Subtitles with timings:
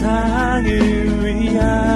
[0.00, 1.89] 세상을 위한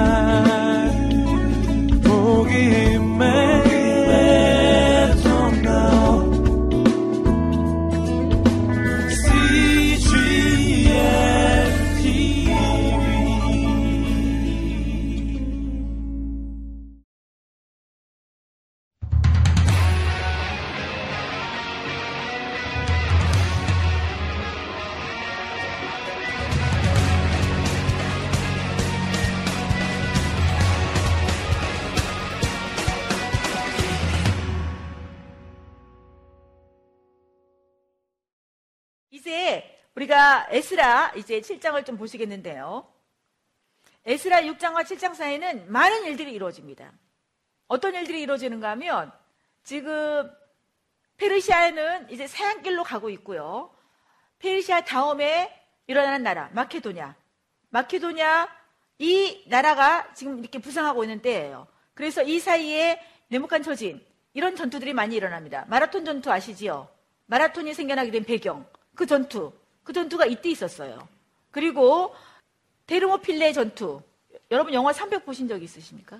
[40.55, 42.87] 에스라 이제 7장을 좀 보시겠는데요.
[44.05, 46.93] 에스라 6장과 7장 사이에는 많은 일들이 이루어집니다.
[47.67, 49.11] 어떤 일들이 이루어지는가 하면
[49.65, 50.31] 지금
[51.17, 53.75] 페르시아에는 이제 사양길로 가고 있고요.
[54.39, 55.53] 페르시아 다음에
[55.87, 57.17] 일어나는 나라 마케도냐.
[57.71, 58.47] 마케도냐
[58.99, 61.67] 이 나라가 지금 이렇게 부상하고 있는 때예요.
[61.93, 64.01] 그래서 이 사이에 네모칸 처진
[64.33, 65.65] 이런 전투들이 많이 일어납니다.
[65.67, 66.87] 마라톤 전투 아시지요?
[67.25, 69.51] 마라톤이 생겨나게 된 배경 그 전투
[69.85, 71.07] 그 전투가 이때 있었어요.
[71.51, 72.13] 그리고
[72.87, 74.01] 데르모필레 전투.
[74.51, 76.19] 여러분 영화 300 보신 적 있으십니까?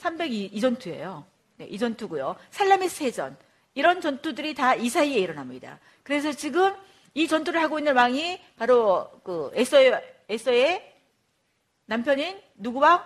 [0.00, 1.24] 300이 이 전투예요.
[1.58, 2.36] 네, 이 전투고요.
[2.50, 3.36] 살라미스 해전.
[3.74, 5.78] 이런 전투들이 다 이 사이에 일어납니다.
[6.02, 6.74] 그래서 지금
[7.14, 10.94] 이 전투를 하고 있는 왕이 바로 그 에서의, 에서의
[11.86, 13.04] 남편인 누구 왕?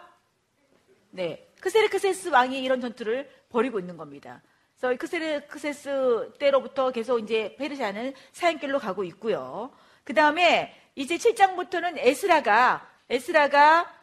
[1.11, 1.47] 네.
[1.61, 4.41] 크세르크세스 왕이 이런 전투를 벌이고 있는 겁니다.
[4.81, 9.71] 그래서 크세르크세스 때로부터 계속 이제 페르시아는 사양길로 가고 있고요.
[10.05, 13.95] 그 다음에 이제 7장부터는 에스라가 에스라가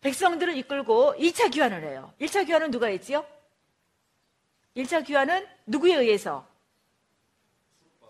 [0.00, 2.12] 백성들을 이끌고 2차 귀환을 해요.
[2.20, 3.26] 1차 귀환은 누가 했지요?
[4.76, 6.46] 1차 귀환은 누구에 의해서?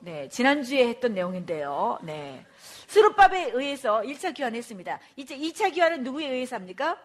[0.00, 2.00] 네, 지난주에 했던 내용인데요.
[2.02, 2.44] 네.
[2.88, 5.00] 스룹밥에 의해서 1차 귀환했습니다.
[5.16, 7.02] 이제 2차 귀환은 누구에 의해서 합니까?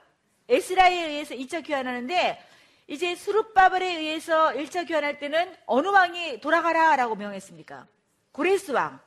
[0.49, 2.56] 에스라에 의해서 2차 귀환하는데
[2.87, 7.85] 이제 수룹바벨에 의해서 1차 교환할 때는 어느 왕이 돌아가라 라고 명했습니까?
[8.31, 8.99] 고레스 왕.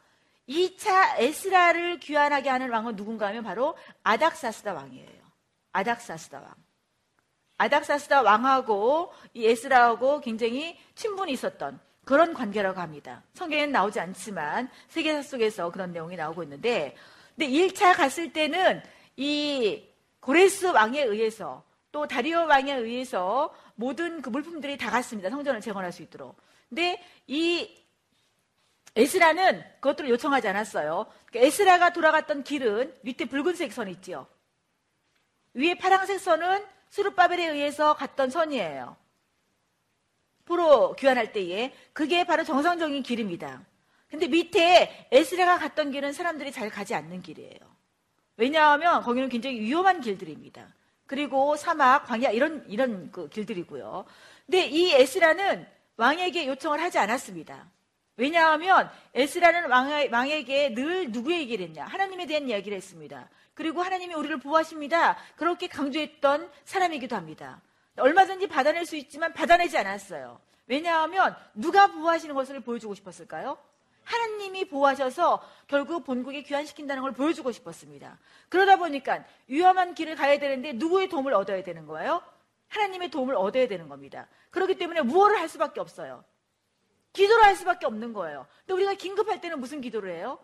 [0.48, 5.20] 2차 에스라를 귀환하게 하는 왕은 누군가 하면 바로 아닥사스다 왕이에요.
[5.72, 6.54] 아닥사스다 왕.
[7.56, 13.22] 아닥사스다 왕하고 이 에스라하고 굉장히 친분이 있었던 그런 관계라고 합니다.
[13.34, 16.97] 성경에는 나오지 않지만 세계사 속에서 그런 내용이 나오고 있는데
[17.36, 18.82] 근데 1차 갔을 때는
[19.16, 19.86] 이
[20.20, 21.62] 고레스 왕에 의해서
[21.92, 25.30] 또 다리오 왕에 의해서 모든 그 물품들이 다 갔습니다.
[25.30, 26.36] 성전을 재건할 수 있도록.
[26.68, 27.82] 근데 이
[28.94, 31.06] 에스라는 그것들을 요청하지 않았어요.
[31.24, 34.26] 그러니까 에스라가 돌아갔던 길은 밑에 붉은색 선 있지요.
[35.54, 38.96] 위에 파란색 선은 수르바벨에 의해서 갔던 선이에요.
[40.44, 43.64] 포로 교환할 때에 그게 바로 정상적인 길입니다.
[44.10, 47.58] 근데 밑에 에스라가 갔던 길은 사람들이 잘 가지 않는 길이에요.
[48.36, 50.68] 왜냐하면 거기는 굉장히 위험한 길들입니다.
[51.10, 54.04] 그리고 사막, 광야 이런 이런 그 길들이고요.
[54.47, 55.66] 근데 이 에스라는
[55.97, 57.69] 왕에게 요청을 하지 않았습니다.
[58.16, 61.84] 왜냐하면 에스라는 왕, 에게늘 누구의 얘기를 했냐?
[61.84, 63.28] 하나님에 대한 이야기를 했습니다.
[63.54, 65.16] 그리고 하나님이 우리를 보호하십니다.
[65.34, 67.60] 그렇게 강조했던 사람이기도 합니다.
[67.97, 70.41] 얼마든지 받아낼 수 있지만 받아내지 않았어요.
[70.69, 73.59] 왜냐하면 누가 보호하시는 것을 보여주고 싶었을까요?
[74.04, 78.18] 하나님이 보호하셔서 결국 본국에 귀환시킨다는 걸 보여주고 싶었습니다.
[78.48, 82.22] 그러다 보니까 위험한 길을 가야 되는데 누구의 도움을 얻어야 되는 거예요?
[82.68, 84.28] 하나님의 도움을 얻어야 되는 겁니다.
[84.50, 86.24] 그렇기 때문에 무엇을 할 수밖에 없어요.
[87.12, 88.46] 기도를 할 수밖에 없는 거예요.
[88.60, 90.38] 근데 우리가 긴급할 때는 무슨 기도를 해요?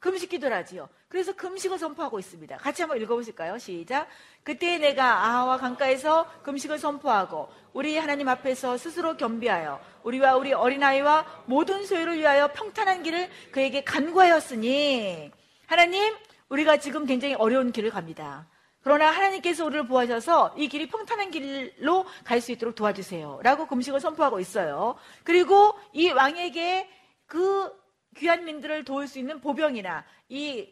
[0.00, 0.88] 금식 기도를 하지요.
[1.08, 2.56] 그래서 금식을 선포하고 있습니다.
[2.58, 3.58] 같이 한번 읽어보실까요?
[3.58, 4.08] 시작.
[4.44, 11.84] 그때 내가 아하와 강가에서 금식을 선포하고 우리 하나님 앞에서 스스로 겸비하여 우리와 우리 어린아이와 모든
[11.84, 15.32] 소유를 위하여 평탄한 길을 그에게 간구하였으니
[15.66, 16.14] 하나님
[16.48, 18.46] 우리가 지금 굉장히 어려운 길을 갑니다.
[18.82, 23.40] 그러나 하나님께서 우리를 보호하셔서 이 길이 평탄한 길로 갈 수 있도록 도와주세요.
[23.42, 24.94] 라고 금식을 선포하고 있어요.
[25.24, 26.88] 그리고 이 왕에게
[27.26, 27.70] 그
[28.18, 30.68] 귀한 민들을 도울 수 있는 보병이나 이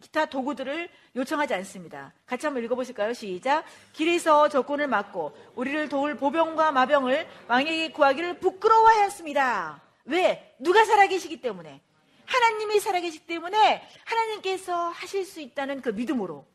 [0.00, 2.12] 기타 도구들을 요청하지 않습니다.
[2.24, 3.12] 같이 한번 읽어보실까요?
[3.12, 3.64] 시작.
[3.92, 9.82] 길에서 적군을 막고 우리를 도울 보병과 마병을 왕에게 구하기를 부끄러워하였습니다.
[10.04, 10.54] 왜?
[10.58, 11.82] 누가 살아계시기 때문에.
[12.26, 16.46] 하나님이 살아계시기 때문에 하나님께서 하실 수 있다는 그 믿음으로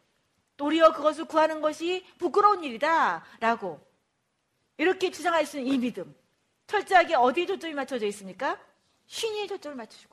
[0.55, 3.25] 도리어 그것을 구하는 것이 부끄러운 일이다.
[3.39, 3.81] 라고
[4.77, 6.15] 이렇게 주장할 수 있는 이 믿음.
[6.67, 8.57] 철저하게 어디에 초점이 맞춰져 있습니까?
[9.07, 10.12] 신의에 초점을 맞추고 있어요.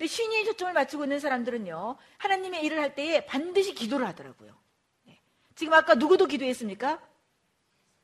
[0.00, 4.56] 근데 신의에 초점을 맞추고 있는 사람들은요, 하나님의 일을 할 때에 반드시 기도를 하더라고요.
[5.04, 5.20] 네.
[5.54, 6.98] 지금 아까 누구도 기도했습니까?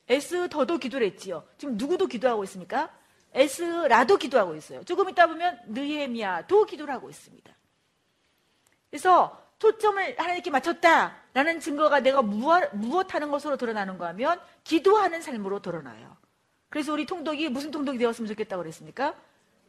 [0.06, 1.48] 에스 더도 기도를 했지요.
[1.56, 2.94] 지금 누구도 기도하고 있습니까?
[3.32, 4.84] 에스라도 기도하고 있어요.
[4.84, 7.50] 조금 있다 보면 느헤미야도 기도를 하고 있습니다.
[8.90, 16.14] 그래서 초점을 하나님께 맞췄다라는 증거가 내가 무엇, 무엇 하는 것으로 드러나는가 하면 기도하는 삶으로 드러나요.
[16.68, 19.14] 그래서 우리 통독이 무슨 통독이 되었으면 좋겠다고 그랬습니까?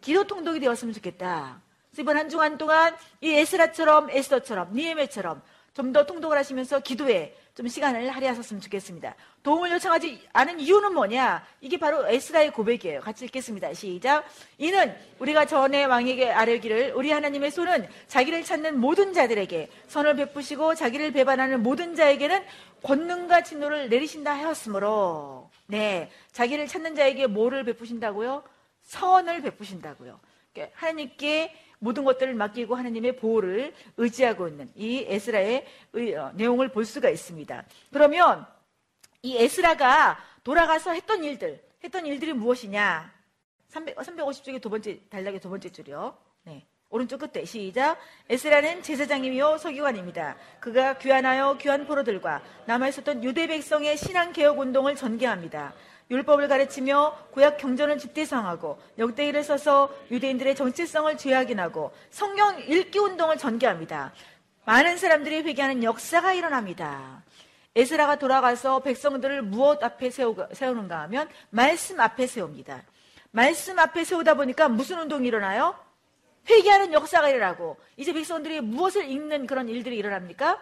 [0.02, 1.66] 기도 통독이 되었으면 좋겠다.
[2.00, 5.42] 이번 한 주간 동안 이 에스라처럼 에스더처럼 니에메처럼
[5.78, 9.14] 좀 더 통독을 하시면서 기도에 좀 시간을 할애하셨으면 좋겠습니다.
[9.44, 11.46] 도움을 요청하지 않은 이유는 뭐냐?
[11.62, 13.00] 이게 바로 에스라의 고백이에요.
[13.02, 13.74] 같이 읽겠습니다.
[13.76, 14.26] 시작.
[14.58, 21.14] 이는 우리가 전에 왕에게 아뢰기를 우리 하나님의 손은 자기를 찾는 모든 자들에게 선을 베푸시고 자기를
[21.14, 22.44] 배반하는 모든 자에게는
[22.82, 28.44] 권능과 진노를 내리신다 하였으므로 네 자기를 찾는 자에게 뭐를 베푸신다고요?
[28.82, 30.20] 선을 베푸신다고요.
[30.54, 35.66] 그러니까 하나님께 모든 것들을 맡기고 하나님의 보호를 의지하고 있는 이 에스라의
[36.18, 37.64] 어, 내용을 볼 수가 있습니다.
[37.92, 38.46] 그러면
[39.22, 43.12] 이 에스라가 돌아가서 했던 일들, 했던 일들이 무엇이냐?
[43.70, 46.18] 300, 350쪽의 두 번째, 단락의 두 번째 줄이요.
[46.44, 46.66] 네.
[46.90, 47.98] 오른쪽 끝에 시작.
[48.30, 50.38] 에스라는 제사장이며 서기관입니다.
[50.62, 55.74] 그가 귀환하여 귀한 포로들과 남아 있었던 유대 백성의 신앙 개혁 운동을 전개합니다.
[56.10, 64.14] 율법을 가르치며 구약 경전을 집대성하고 역대기를 써서 유대인들의 정체성을 죄악인하고 성경 읽기 운동을 전개합니다.
[64.66, 67.24] 많은 사람들이 회개하는 역사가 일어납니다.
[67.76, 72.84] 에스라가 돌아가서 백성들을 무엇 앞에 세우는가 하면 말씀 앞에 세웁니다.
[73.32, 75.76] 말씀 앞에 세우다 보니까 무슨 운동이 일어나요?
[76.50, 80.60] 회개하는 역사가 일어나고 이제 백성들이 무엇을 읽는 그런 일들이 일어납니까?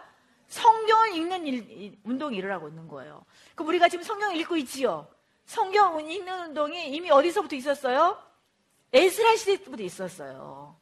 [0.48, 3.24] 성경을 읽는 일, 운동이 일어나고 있는 거예요.
[3.56, 5.08] 그럼 우리가 지금 성경을 읽고 있지요.
[5.46, 8.22] 성경 읽는 운동이 이미 어디서부터 있었어요?
[8.92, 10.76] 에스라 시대 때부터 있었어요.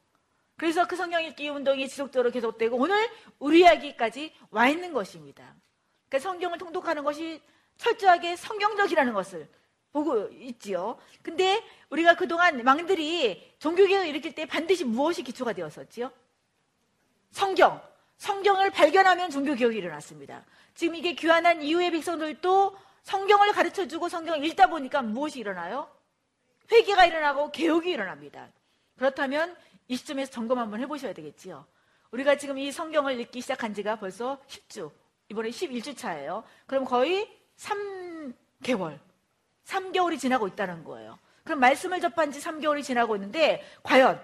[0.56, 3.08] 그래서 그 성경 읽기 운동이 지속적으로 계속되고 오늘
[3.38, 5.54] 우리 이야기까지 와 있는 것입니다.
[6.08, 7.42] 그러니까 성경을 통독하는 것이
[7.76, 9.48] 철저하게 성경적이라는 것을
[9.92, 10.98] 보고 있지요.
[11.22, 16.10] 근데 우리가 그동안 왕들이 종교개혁을 일으킬 때 반드시 무엇이 기초가 되었었지요?
[17.30, 17.80] 성경.
[18.16, 20.44] 성경을 발견하면 종교개혁이 일어났습니다.
[20.74, 25.88] 지금 이게 귀환한 이후의 백성들도 성경을 가르쳐 주고 성경을 읽다 보니까 무엇이 일어나요?
[26.70, 28.48] 회개가 일어나고 개혁이 일어납니다.
[28.96, 29.56] 그렇다면
[29.88, 31.66] 이 시점에서 점검 한번 해보셔야 되겠지요.
[32.10, 34.90] 우리가 지금 이 성경을 읽기 시작한 지가 벌써 10주,
[35.28, 36.44] 이번에 11주 차예요.
[36.66, 38.98] 그럼 거의 3개월,
[39.66, 41.18] 3개월이 지나고 있다는 거예요.
[41.44, 44.22] 그럼 말씀을 접한 지 3개월이 지나고 있는데 과연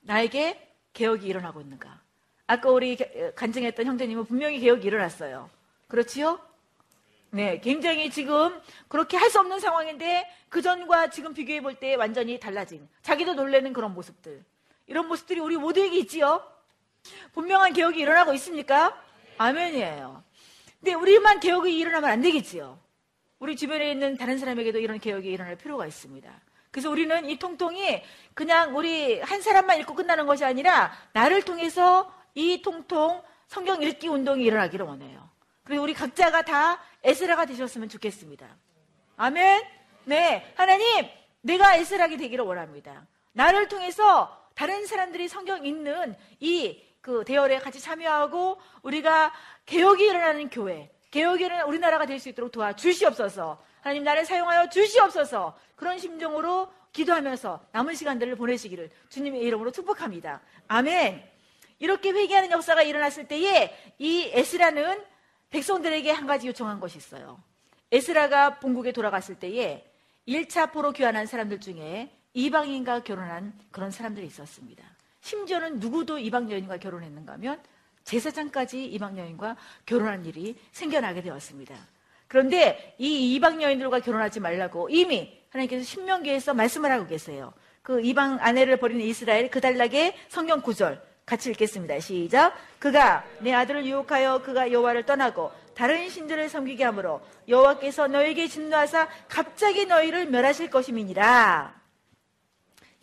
[0.00, 2.00] 나에게 개혁이 일어나고 있는가?
[2.46, 2.96] 아까 우리
[3.34, 5.50] 간증했던 형제님은 분명히 개혁이 일어났어요.
[5.88, 6.47] 그렇지요?
[7.30, 8.58] 네, 굉장히 지금
[8.88, 13.72] 그렇게 할 수 없는 상황인데 그 전과 지금 비교해 볼 때 완전히 달라진 자기도 놀래는
[13.72, 14.42] 그런 모습들.
[14.86, 16.42] 이런 모습들이 우리 모두에게 있지요?
[17.34, 18.98] 분명한 개혁이 일어나고 있습니까?
[19.36, 20.24] 아멘이에요.
[20.80, 22.78] 근데 우리만 개혁이 일어나면 안 되겠지요?
[23.38, 26.30] 우리 주변에 있는 다른 사람에게도 이런 개혁이 일어날 필요가 있습니다.
[26.70, 28.02] 그래서 우리는 이 통통이
[28.34, 34.44] 그냥 우리 한 사람만 읽고 끝나는 것이 아니라 나를 통해서 이 통통 성경 읽기 운동이
[34.44, 35.28] 일어나기를 원해요.
[35.68, 38.56] 그리고 우리 각자가 다 에스라가 되셨으면 좋겠습니다.
[39.16, 39.62] 아멘.
[40.06, 41.06] 네, 하나님,
[41.42, 43.06] 내가 에스라가 되기를 원합니다.
[43.32, 49.32] 나를 통해서 다른 사람들이 성경 읽는 이 그 대열에 같이 참여하고 우리가
[49.64, 53.64] 개혁이 일어나는 교회, 개혁이 일어나는 우리나라가 될 수 있도록 도와주시옵소서.
[53.80, 55.56] 하나님 나를 사용하여 주시옵소서.
[55.74, 60.42] 그런 심정으로 기도하면서 남은 시간들을 보내시기를 주님의 이름으로 축복합니다.
[60.66, 61.24] 아멘.
[61.78, 65.02] 이렇게 회개하는 역사가 일어났을 때에 이 에스라는
[65.50, 67.40] 백성들에게 한 가지 요청한 것이 있어요.
[67.90, 69.84] 에스라가 본국에 돌아갔을 때에
[70.26, 74.84] 1차 포로 귀환한 사람들 중에 이방인과 결혼한 그런 사람들이 있었습니다.
[75.20, 77.60] 심지어는 누구도 이방 여인과 결혼했는가 하면
[78.04, 81.74] 제사장까지 이방 여인과 결혼한 일이 생겨나게 되었습니다.
[82.26, 87.52] 그런데 이 이방 여인들과 결혼하지 말라고 이미 하나님께서 신명기에서 말씀을 하고 계세요.
[87.82, 92.00] 그 이방 아내를 버리는 이스라엘 그 단락의 성경 구절 같이 읽겠습니다.
[92.00, 92.54] 시작.
[92.78, 99.84] 그가 내 아들을 유혹하여 그가 여호와를 떠나고 다른 신들을 섬기게 하므로 여호와께서 너에게 진노하사 갑자기
[99.84, 101.78] 너희를 멸하실 것임이니라.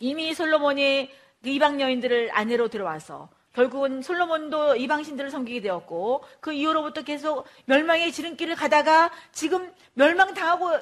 [0.00, 1.08] 이미 솔로몬이
[1.40, 8.10] 그 이방 여인들을 아내로 들어와서 결국은 솔로몬도 이방 신들을 섬기게 되었고 그 이후로부터 계속 멸망의
[8.10, 10.72] 지름길을 가다가 지금 멸망 당하고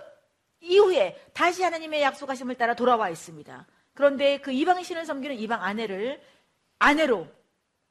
[0.61, 3.67] 이후에 다시 하나님의 약속하심을 따라 돌아와 있습니다.
[3.93, 6.21] 그런데 그 이방 신을 섬기는 이방 아내를
[6.79, 7.29] 아내로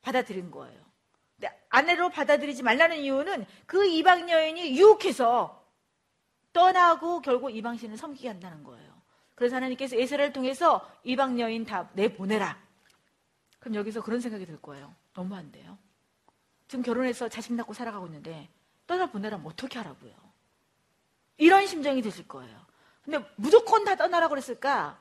[0.02, 0.84] 받아들인 거예요.
[1.70, 5.66] 아내로 받아들이지 말라는 이유는 그 이방 여인이 유혹해서
[6.54, 8.94] 떠나고 결국 이방 신을 섬기게 한다는 거예요.
[9.34, 12.62] 그래서 하나님께서 에스라를 통해서 이방 여인 다 내보내라.
[13.60, 14.94] 그럼 여기서 그런 생각이 들 거예요.
[15.14, 15.78] 너무 안 돼요.
[16.68, 18.50] 지금 결혼해서 자식 낳고 살아가고 있는데
[18.86, 20.14] 떠나 보내라면 어떻게 하라고요?
[21.38, 22.66] 이런 심정이 드실 거예요.
[23.04, 25.00] 근데 무조건 다 떠나라고 그랬을까?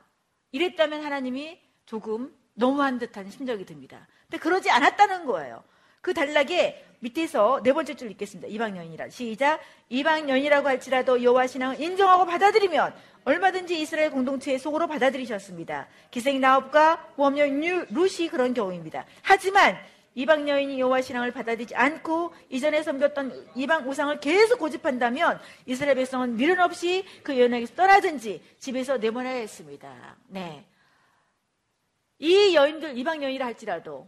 [0.51, 4.07] 이랬다면 하나님이 조금 너무한 듯한 심정이 듭니다.
[4.29, 5.63] 근데 그러지 않았다는 거예요.
[6.01, 8.47] 그 단락에 밑에서 네 번째 줄 읽겠습니다.
[8.49, 9.59] 이방 여인이라 시작.
[9.89, 12.93] 이방 여인이라고 할지라도 여호와 신앙을 인정하고 받아들이면
[13.25, 15.87] 얼마든지 이스라엘 공동체의 속으로 받아들이셨습니다.
[16.11, 17.45] 기생 나업과 모험녀
[17.89, 19.05] 루시 그런 경우입니다.
[19.21, 19.77] 하지만
[20.15, 26.59] 이방 여인이 여호와 신앙을 받아들이지 않고 이전에 섬겼던 이방 우상을 계속 고집한다면 이스라엘 백성은 미련
[26.59, 30.17] 없이 그 여인에게서 떠나든지 집에서 내보내야 했습니다.
[30.27, 30.65] 네.
[32.23, 34.07] 이 여인들 이방 여인이라 할지라도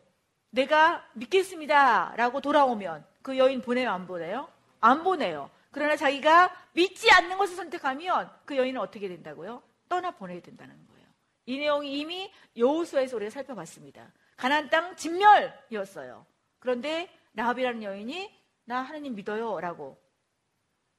[0.49, 4.47] 내가 믿겠습니다라고 돌아오면 그 여인 보내요 안 보내요?
[4.79, 5.51] 안 보내요.
[5.69, 9.61] 그러나 자기가 믿지 않는 것을 선택하면 그 여인은 어떻게 된다고요?
[9.89, 11.05] 떠나 보내야 된다는 거예요.
[11.45, 14.13] 이 내용이 이미 여호수아에서 우리가 살펴봤습니다.
[14.37, 16.25] 가나안 땅 진멸이었어요.
[16.59, 20.01] 그런데 라합이라는 여인이 나 하나님 믿어요라고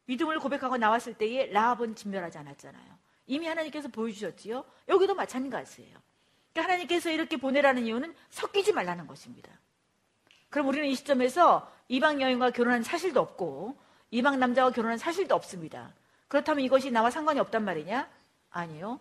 [0.04, 2.99] 믿음을 고백하고 나왔을 때에 라합은 진멸하지 않았잖아요.
[3.25, 4.66] 이미 하나님께서 보여주셨지요.
[4.88, 5.99] 여기도 마찬가지예요.
[6.56, 9.50] 그러니까 하나님께서 이렇게 보내라는 이유는 섞이지 말라는 것입니다.
[10.48, 13.76] 그럼 우리는 이 시점에서 이방 여인과 결혼한 사실도 없고
[14.10, 15.92] 이방 남자와 결혼한 사실도 없습니다.
[16.28, 18.08] 그렇다면 이것이 나와 상관이 없단 말이냐?
[18.50, 18.98] 아니요.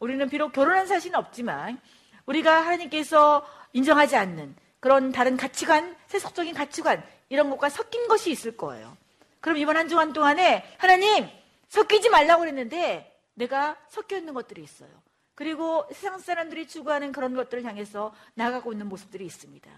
[0.00, 1.80] 우리는 비록 결혼한 사실은 없지만
[2.26, 8.96] 우리가 하나님께서 인정하지 않는 그런 다른 가치관, 세속적인 가치관 이런 것과 섞인 것이 있을 거예요.
[9.40, 11.28] 그럼 이번 한 주간 동안에 하나님
[11.68, 14.90] 섞이지 말라고 그랬는데 내가 섞여 있는 것들이 있어요.
[15.38, 19.70] 그리고 세상 사람들이 추구하는 그런 것들을 향해서 나가고 있는 모습들이 있습니다.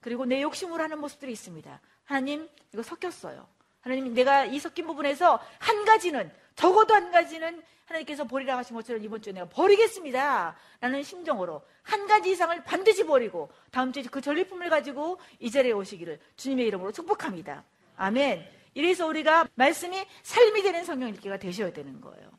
[0.00, 1.80] 그리고 내 욕심으로 하는 모습들이 있습니다.
[2.04, 3.44] 하나님, 이거 섞였어요.
[3.80, 9.20] 하나님, 내가 이 섞인 부분에서 한 가지는, 적어도 한 가지는 하나님께서 버리라 하신 것처럼 이번
[9.20, 10.56] 주에 내가 버리겠습니다.
[10.80, 16.20] 라는 심정으로 한 가지 이상을 반드시 버리고 다음 주에 그 전리품을 가지고 이 자리에 오시기를
[16.36, 17.64] 주님의 이름으로 축복합니다.
[17.96, 18.48] 아멘.
[18.74, 22.30] 이래서 우리가 말씀이 삶이 되는 성경 읽기가 되셔야 되는 거예요.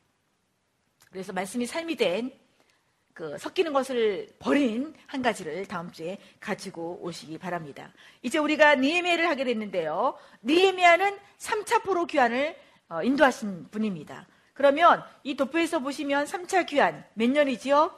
[1.10, 2.32] 그래서 말씀이 삶이 된
[3.14, 7.92] 그 섞이는 것을 버린 한 가지를 다음 주에 가지고 오시기 바랍니다.
[8.22, 10.16] 이제 우리가 니에미아를 하게 됐는데요.
[10.42, 12.56] 니에미아는 3차 포로 귀환을
[12.88, 14.26] 어, 인도하신 분입니다.
[14.54, 17.90] 그러면 이 도표에서 보시면 3차 귀환 몇 년이지요?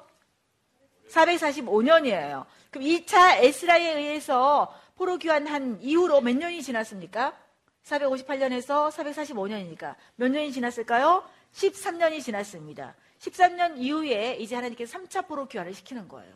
[1.09, 2.47] 445년이에요.
[2.71, 7.37] 그럼 2차 에스라에 의해서 포로 귀환한 이후로 몇 년이 지났습니까?
[7.85, 11.25] 458년에서 445년이니까 몇 년이 지났을까요?
[11.53, 12.95] 13년이 지났습니다.
[13.23, 16.35] 13년 이후에 이제 하나님께서 3차 포로 귀환을 시키는 거예요.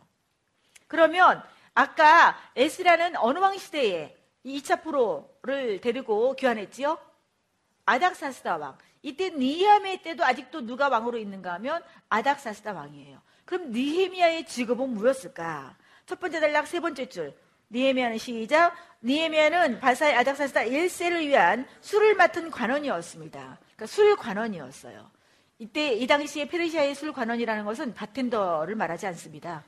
[0.87, 1.43] 그러면
[1.75, 6.99] 아까 에스라는 어느 왕 시대에 2차 포로를 데리고 귀환했지요?
[7.85, 8.79] 아닥사스다 왕.
[9.03, 13.21] 이때 니하메 때도 아직도 누가 왕으로 있는가 하면 아닥사스다 왕이에요.
[13.45, 15.77] 그럼 니헤미야의 직업은 뭐였을까?
[16.07, 17.37] 첫 번째 단락 세 번째 줄.
[17.71, 18.75] 니헤미야는 시작.
[19.03, 23.59] 니헤미야는 바사의 아닥사스다 1세를 위한 술을 맡은 관원이었습니다.
[23.61, 25.16] 그러니까 술 관원이었어요.
[25.59, 29.65] 이때 이 당시에 페르시아의 술 관원이라는 것은 바텐더를 말하지 않습니다.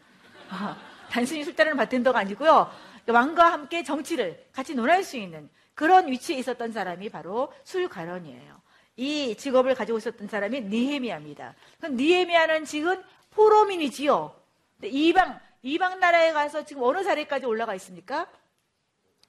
[0.51, 0.77] 아,
[1.11, 2.71] 단순히 술 따르는 바텐더가 아니고요.
[3.07, 8.61] 왕과 함께 정치를 같이 논할 수 있는 그런 위치에 있었던 사람이 바로 술 관원이에요.
[8.97, 11.55] 이 직업을 가지고 있었던 사람이 니헤미야입니다.
[11.79, 14.35] 그럼 니헤미야는 지금 포로민이지요.
[14.83, 18.29] 이방 이방 나라에 가서 지금 어느 자리까지 올라가 있습니까?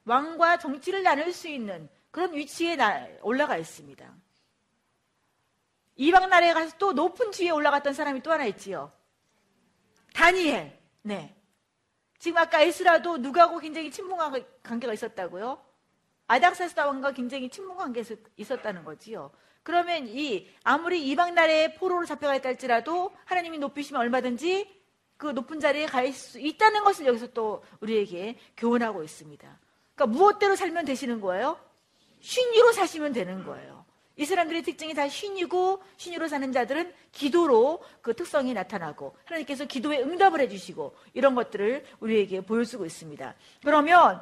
[0.06, 2.78] 왕과 정치를 나눌 수 있는 그런 위치에
[3.22, 4.12] 올라가 있습니다.
[6.00, 8.90] 이방 나라에 가서 또 높은 지위에 올라갔던 사람이 또 하나 있지요.
[10.14, 10.80] 다니엘.
[11.02, 11.36] 네.
[12.18, 15.62] 지금 아까 에스라도 누가하고 굉장히 친분한 관계가 있었다고요?
[16.28, 19.32] 아닥사스다 왕과 굉장히 친분 관계가 있었다는 거지요.
[19.62, 24.74] 그러면 이 아무리 이방 나라에 포로로 잡혀가 있다 할지라도 하나님이 높이시면 얼마든지
[25.18, 29.60] 그 높은 자리에 갈수 있다는 것을 여기서 또 우리에게 교훈하고 있습니다.
[29.96, 31.60] 그러니까 무엇대로 살면 되시는 거예요?
[32.22, 33.79] 신유로 사시면 되는 거예요.
[34.20, 40.42] 이 사람들의 특징이 다 신이고 신유로 사는 자들은 기도로 그 특성이 나타나고 하나님께서 기도에 응답을
[40.42, 43.34] 해주시고 이런 것들을 우리에게 보여주고 있습니다.
[43.64, 44.22] 그러면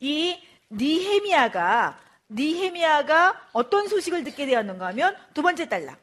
[0.00, 1.98] 이 니헤미아가
[2.30, 5.98] 니헤미아가 어떤 소식을 듣게 되었는가 하면 두 번째 달락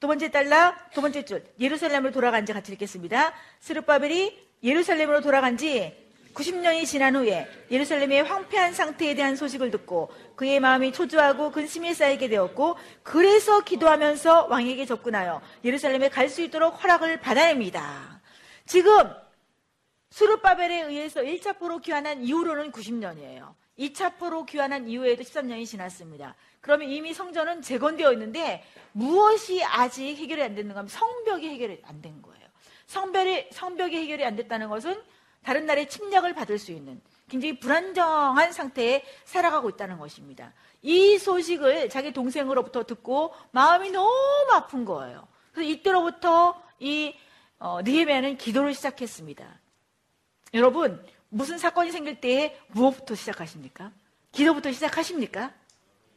[0.00, 3.34] 두 번째 달락 두 번째 줄 예루살렘으로 돌아간 지 같이 읽겠습니다.
[3.60, 6.07] 스룹바벨이 예루살렘으로 돌아간 지
[6.38, 12.76] 90년이 지난 후에 예루살렘의 황폐한 상태에 대한 소식을 듣고 그의 마음이 초조하고 근심에 쌓이게 되었고
[13.02, 18.20] 그래서 기도하면서 왕에게 접근하여 예루살렘에 갈 수 있도록 허락을 받아냅니다.
[18.66, 19.10] 지금
[20.10, 23.54] 수르바벨에 의해서 1차 포로 귀환한 이후로는 90년이에요.
[23.78, 26.34] 2차 포로 귀환한 이후에도 13년이 지났습니다.
[26.60, 32.20] 그러면 이미 성전은 재건되어 있는데 무엇이 아직 해결이 안 됐는가 하면 성벽이 해결이 안 된
[32.22, 32.46] 거예요.
[32.86, 35.00] 성벽이, 성벽이 해결이 안 됐다는 것은
[35.44, 40.52] 다른 나라의 침략을 받을 수 있는 굉장히 불안정한 상태에 살아가고 있다는 것입니다.
[40.82, 44.12] 이 소식을 자기 동생으로부터 듣고 마음이 너무
[44.52, 45.26] 아픈 거예요.
[45.52, 47.14] 그래서 이때로부터 이
[47.58, 49.44] 어, 느헤미야는 기도를 시작했습니다.
[50.54, 53.92] 여러분 무슨 사건이 생길 때에 무엇부터 시작하십니까?
[54.32, 55.52] 기도부터 시작하십니까?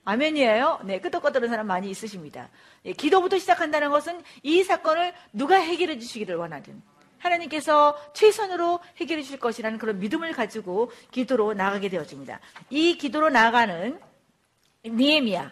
[0.04, 0.82] 아멘이에요?
[0.86, 2.50] 네, 끄덕끄덕한 사람 많이 있으십니다.
[2.86, 6.82] 예, 기도부터 시작한다는 것은 이 사건을 누가 해결해 주시기를 원하든
[7.22, 12.40] 하나님께서 최선으로 해결해 주실 것이라는 그런 믿음을 가지고 기도로 나가게 되어집니다.
[12.70, 14.00] 이 기도로 나가는
[14.86, 15.52] 니에미아,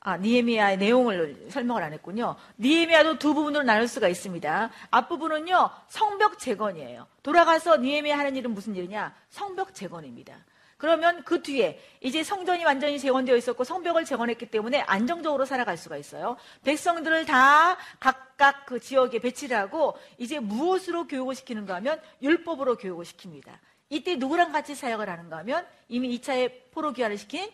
[0.00, 2.36] 아, 니에미아의 내용을 설명을 안 했군요.
[2.58, 4.70] 니에미아도 두 부분으로 나눌 수가 있습니다.
[4.90, 7.06] 앞부분은요, 성벽 재건이에요.
[7.22, 9.14] 돌아가서 니에미아 하는 일은 무슨 일이냐?
[9.30, 10.34] 성벽 재건입니다.
[10.76, 16.36] 그러면 그 뒤에 이제 성전이 완전히 재건되어 있었고 성벽을 재건했기 때문에 안정적으로 살아갈 수가 있어요.
[16.64, 23.58] 백성들을 다 각각 그 지역에 배치를 하고 이제 무엇으로 교육을 시키는가 하면 율법으로 교육을 시킵니다.
[23.88, 27.50] 이때 누구랑 같이 사역을 하는가 하면 이미 2차에 포로 귀환을 시킨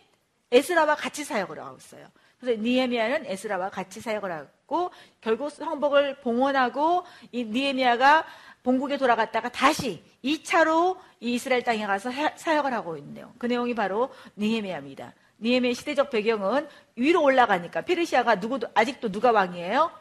[0.51, 2.09] 에스라와 같이 사역을 하고 있어요.
[2.43, 8.27] 그래서 니에미아는 에스라와 같이 사역을 하고 결국 성벽을 봉헌하고 이 니에미아가
[8.65, 13.33] 본국에 돌아갔다가 다시 2차로 이스라엘 땅에 가서 사역을 하고 있네요.
[13.39, 15.15] 그 내용이 바로 니에미아입니다.
[15.41, 19.93] 니에미아 시대적 배경은 위로 올라가니까 페르시아가 누구도 아직도 누가 왕이에요?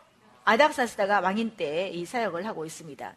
[0.43, 3.15] 아닥사스다가 왕인 때 이 사역을 하고 있습니다.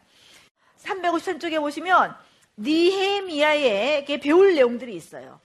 [0.82, 2.14] 353쪽에 보시면
[2.58, 5.40] 니헤미야에게 배울 내용들이 있어요.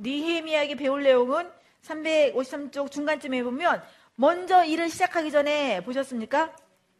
[0.00, 1.50] 니헤미야에게 배울 내용은
[1.82, 3.82] 353쪽 중간쯤에 보면
[4.14, 6.54] 먼저 일을 시작하기 전에 보셨습니까?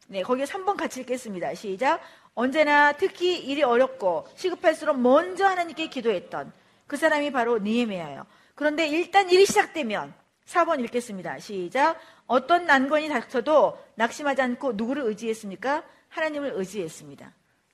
[0.09, 1.55] 네, 거기에 3번 같이 읽겠습니다.
[1.55, 2.01] 시작.
[2.35, 6.53] 언제나 특히 일이 어렵고 시급할수록 먼저 하나님께 기도했던
[6.87, 8.27] 그 사람이 바로 니에메아예요.
[8.55, 10.13] 그런데 일단 일이 시작되면
[10.47, 11.39] 4번 읽겠습니다.
[11.39, 11.99] 시작.
[12.27, 15.85] 어떤 난관이 닥쳐도 낙심하지 않고 누구를 의지했습니까?
[16.09, 17.33] 하나님을 의지했습니다.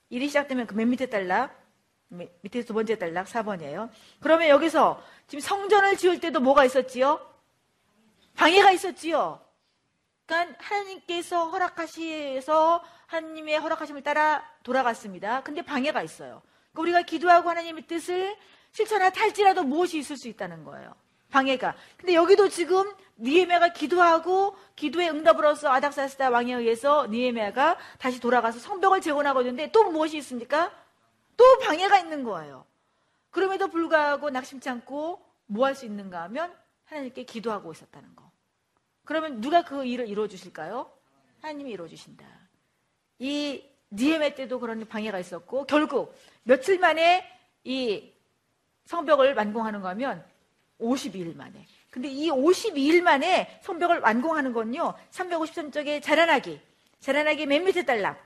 [0.09, 1.57] 일이 시작되면 그 맨 밑에 딸락,
[2.09, 3.89] 밑에 두 번째 딸락 4번이에요.
[4.19, 7.25] 그러면 여기서 지금 성전을 지을 때도 뭐가 있었지요?
[8.35, 9.39] 방해가 있었지요.
[10.25, 15.41] 그러니까 하나님께서 허락하시서 하나님의 허락하심을 따라 돌아갔습니다.
[15.43, 16.41] 근데 방해가 있어요.
[16.71, 18.35] 그러니까 우리가 기도하고 하나님의 뜻을
[18.71, 20.95] 실천할지라도 무엇이 있을 수 있다는 거예요.
[21.29, 21.75] 방해가.
[21.97, 29.41] 근데 여기도 지금 니에메가 기도하고 기도의 응답으로서 아닥사스다 왕에 의해서 니에메가 다시 돌아가서 성벽을 재건하고
[29.41, 30.71] 있는데 또 무엇이 있습니까?
[31.37, 32.65] 또 방해가 있는 거예요.
[33.31, 36.53] 그럼에도 불구하고 낙심치 않고 뭐 할 수 있는가 하면
[36.85, 38.29] 하나님께 기도하고 있었다는 거.
[39.05, 40.91] 그러면 누가 그 일을 이루어 주실까요?
[41.41, 42.25] 하나님이 이루어 주신다.
[43.19, 47.25] 이 니에메 때도 그런 방해가 있었고 결국 며칠 만에
[47.63, 48.11] 이
[48.85, 50.23] 성벽을 완공하는 거면
[50.79, 51.65] 52일 만에.
[51.89, 54.93] 근데 이 52일 만에 성벽을 완공하는 건요.
[55.11, 56.61] 353쪽에 자라나기.
[56.99, 58.23] 자라나기 맨 밑에 딸락.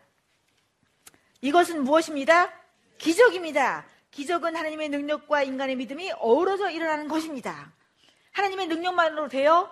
[1.41, 2.51] 이것은 무엇입니다?
[2.97, 3.85] 기적입니다.
[4.13, 7.73] 기적은 하나님의 능력과 인간의 믿음이 어우러져 일어나는 것입니다.
[8.31, 9.69] 하나님의 능력만으로 돼요?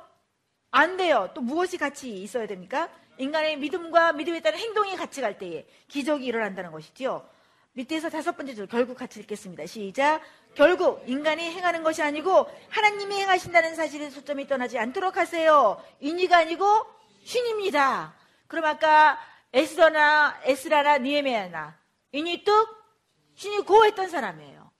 [0.71, 1.29] 안 돼요.
[1.35, 2.89] 또 무엇이 같이 있어야 됩니까?
[3.17, 7.27] 인간의 믿음과 믿음에 따른 행동이 같이 갈 때에 기적이 일어난다는 것이지요.
[7.73, 9.65] 밑에서 다섯 번째 줄 결국 같이 읽겠습니다.
[9.67, 10.21] 시작.
[10.55, 15.81] 결국 인간이 행하는 것이 아니고 하나님이 행하신다는 사실에 초점이 떠나지 않도록 하세요.
[15.99, 16.65] 인이가 아니고
[17.23, 18.15] 신입니다.
[18.47, 19.19] 그럼 아까
[19.53, 21.77] 에스더나 에스라나 니에메아나
[22.11, 22.80] 인이 뚝
[23.35, 24.71] 신이 고했던 사람이에요.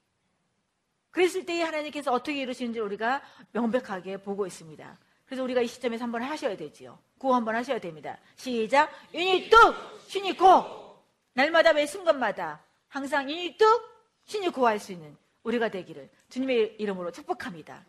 [1.11, 4.97] 그랬을 때에 하나님께서 어떻게 이루시는지 우리가 명백하게 보고 있습니다.
[5.25, 6.97] 그래서 우리가 이 시점에서 한번 하셔야 되지요.
[7.17, 8.17] 구호 한번 하셔야 됩니다.
[8.35, 8.91] 시작.
[9.13, 9.75] 인이 뚝,
[10.07, 11.01] 신이 고.
[11.33, 13.65] 날마다 매 순간마다 항상 인이 뚝,
[14.25, 17.85] 신이 고할 수 있는 우리가 되기를 주님의 이름으로 축복합니다.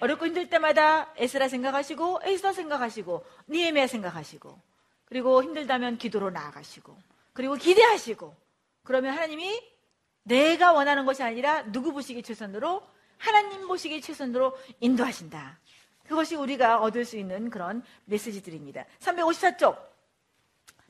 [0.00, 4.60] 어렵고 힘들 때마다 에스라 생각하시고 에스더 생각하시고 니에미아 생각하시고
[5.06, 6.96] 그리고 힘들다면 기도로 나아가시고
[7.32, 8.34] 그리고 기대하시고
[8.84, 9.60] 그러면 하나님이
[10.28, 12.82] 내가 원하는 것이 아니라 누구 보시기 최선으로
[13.16, 15.58] 하나님 보시기 최선으로 인도하신다.
[16.06, 18.84] 그것이 우리가 얻을 수 있는 그런 메시지들입니다.
[19.00, 19.76] 354쪽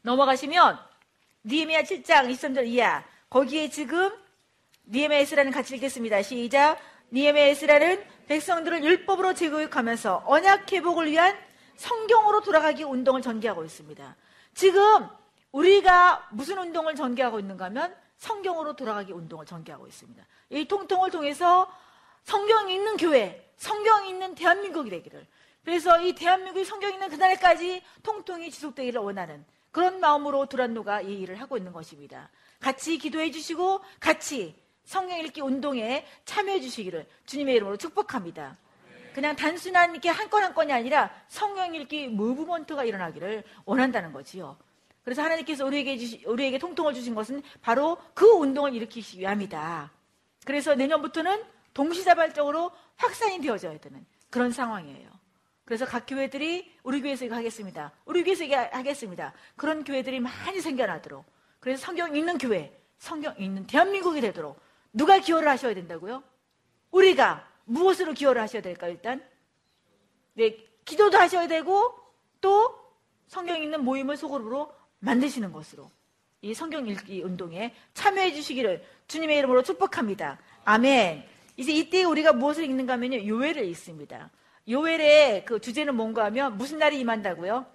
[0.02, 0.78] 넘어가시면
[1.44, 4.10] 니에미아 7장 23절 이하 거기에 지금
[4.86, 6.22] 니에미아 에스라는 같이 읽겠습니다.
[6.22, 6.78] 시작.
[7.12, 11.36] 니에미아 에스라는 백성들을 율법으로 재교육하면서 언약 회복을 위한
[11.76, 14.16] 성경으로 돌아가기 운동을 전개하고 있습니다.
[14.54, 15.08] 지금
[15.52, 20.24] 우리가 무슨 운동을 전개하고 있는가 하면 성경으로 돌아가기 운동을 전개하고 있습니다.
[20.50, 21.70] 이 통통을 통해서
[22.24, 25.26] 성경이 있는 교회, 성경이 있는 대한민국이 되기를.
[25.64, 31.40] 그래서 이 대한민국이 성경 이 있는 그날까지 통통이 지속되기를 원하는 그런 마음으로 두란노가 이 일을
[31.40, 32.30] 하고 있는 것입니다.
[32.60, 38.56] 같이 기도해 주시고 같이 성경 읽기 운동에 참여해 주시기를 주님의 이름으로 축복합니다.
[39.14, 44.56] 그냥 단순한 이렇게 한 건 한 건이 아니라 성경 읽기 무브먼트가 일어나기를 원한다는 거지요.
[45.08, 49.90] 그래서 하나님께서 우리에게, 주시, 우리에게 통통을 주신 것은 바로 그 운동을 일으키기 위함이다.
[50.44, 55.08] 그래서 내년부터는 동시다발적으로 확산이 되어져야 되는 그런 상황이에요.
[55.64, 57.90] 그래서 각 교회들이 우리 교회에서 이거 하겠습니다.
[58.04, 59.32] 우리 교회에서 이거 하겠습니다.
[59.56, 61.24] 그런 교회들이 많이 생겨나도록.
[61.58, 64.60] 그래서 성경 읽는 교회, 성경 읽는 대한민국이 되도록
[64.92, 66.22] 누가 기여를 하셔야 된다고요?
[66.90, 69.26] 우리가 무엇으로 기여를 하셔야 될까요, 일단?
[70.34, 71.98] 네, 기도도 하셔야 되고,
[72.42, 72.78] 또
[73.26, 75.90] 성경 읽는 모임을 소그룹으로 만드시는 것으로
[76.40, 80.38] 이 성경 읽기 운동에 참여해 주시기를 주님의 이름으로 축복합니다.
[80.64, 81.24] 아멘.
[81.56, 83.26] 이제 이때 우리가 무엇을 읽는가 하면요.
[83.26, 84.30] 요엘을 읽습니다.
[84.68, 87.66] 요엘의 그 주제는 뭔가 하면 무슨 날이 임한다고요?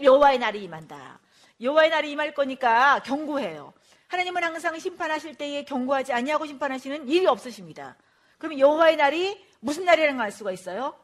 [0.00, 1.20] 여호와의 날이 임한다.
[1.60, 3.72] 여호와의 날이 임할 거니까 경고해요.
[4.08, 7.96] 하나님은 항상 심판하실 때에 경고하지 아니하고 심판하시는 일이 없으십니다.
[8.38, 10.94] 그럼 여호와의 날이 무슨 날이라는 걸 알 수가 있어요?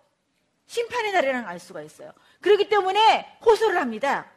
[0.66, 2.12] 심판의 날이라는 걸 알 수가 있어요.
[2.40, 4.30] 그렇기 때문에 호소를 합니다.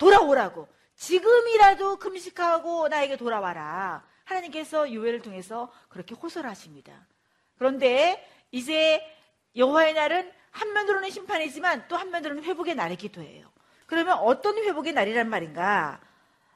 [0.00, 0.66] 돌아오라고.
[0.96, 4.02] 지금이라도 금식하고 나에게 돌아와라.
[4.24, 7.06] 하나님께서 유해를 통해서 그렇게 호소를 하십니다.
[7.56, 9.02] 그런데 이제
[9.54, 13.50] 여호와의 날은 한면으로는 심판이지만 또 한면으로는 회복의 날이기도 해요.
[13.86, 16.00] 그러면 어떤 회복의 날이란 말인가?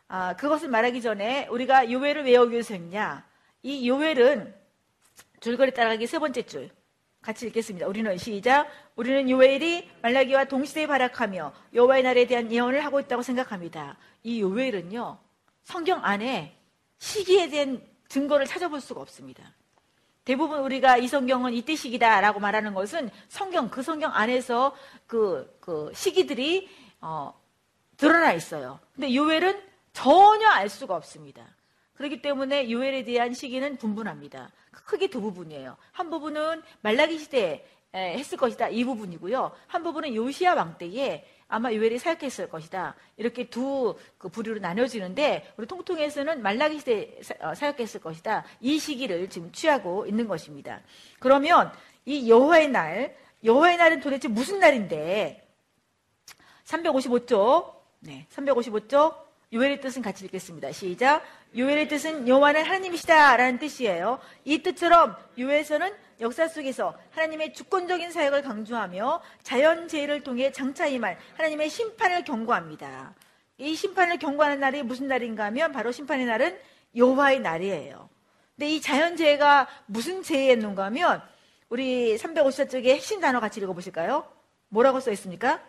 [0.08, 3.26] 아, 그것을 말하기 전에 우리가 요회를 외우기 위해서 했냐?
[3.62, 4.54] 이 요회는
[5.40, 6.70] 줄거리 따라가기 세 번째 줄.
[7.24, 7.86] 같이 읽겠습니다.
[7.86, 8.68] 우리는 시작.
[8.96, 13.96] 우리는 요엘이 말라기와 동시대에 발악하며 여호와의 날에 대한 예언을 하고 있다고 생각합니다.
[14.22, 15.16] 이 요엘은요.
[15.62, 16.54] 성경 안에
[16.98, 19.42] 시기에 대한 증거를 찾아볼 수가 없습니다.
[20.26, 26.68] 대부분 우리가 이 성경은 이때 시기다라고 말하는 것은 성경 그 성경 안에서 그, 그 시기들이
[27.00, 27.32] 어,
[27.96, 28.80] 드러나 있어요.
[28.94, 29.62] 근데 요엘은
[29.94, 31.46] 전혀 알 수가 없습니다.
[31.94, 34.50] 그렇기 때문에 요엘에 대한 시기는 분분합니다.
[34.70, 35.76] 크게 두 부분이에요.
[35.92, 38.68] 한 부분은 말라기 시대에 했을 것이다.
[38.68, 39.52] 이 부분이고요.
[39.68, 42.96] 한 부분은 요시아 왕 때에 아마 요엘이 사역했을 것이다.
[43.16, 48.44] 이렇게 두 그 부류로 나눠지는데 우리 통통에서는 말라기 시대에 어, 사역했을 것이다.
[48.60, 50.80] 이 시기를 지금 취하고 있는 것입니다.
[51.18, 51.70] 그러면
[52.06, 55.46] 이 여호와의 날, 여호와의 날은 도대체 무슨 날인데
[56.64, 59.14] 355쪽, 네, 355쪽
[59.52, 60.72] 요엘의 뜻은 같이 읽겠습니다.
[60.72, 61.22] 시작.
[61.56, 64.18] 요엘의 뜻은 여호와는 하나님이시다라는 뜻이에요.
[64.44, 71.68] 이 뜻처럼 요엘에서는 역사 속에서 하나님의 주권적인 사역을 강조하며 자연 재해를 통해 장차 임할 하나님의
[71.68, 73.14] 심판을 경고합니다.
[73.58, 76.58] 이 심판을 경고하는 날이 무슨 날인가 하면 바로 심판의 날은
[76.96, 78.08] 여호와의 날이에요.
[78.56, 81.22] 근데 이 자연 재해가 무슨 재해였는가 하면
[81.68, 84.26] 우리 354쪽에 핵심 단어 같이 읽어 보실까요?
[84.68, 85.60] 뭐라고 써 있습니까?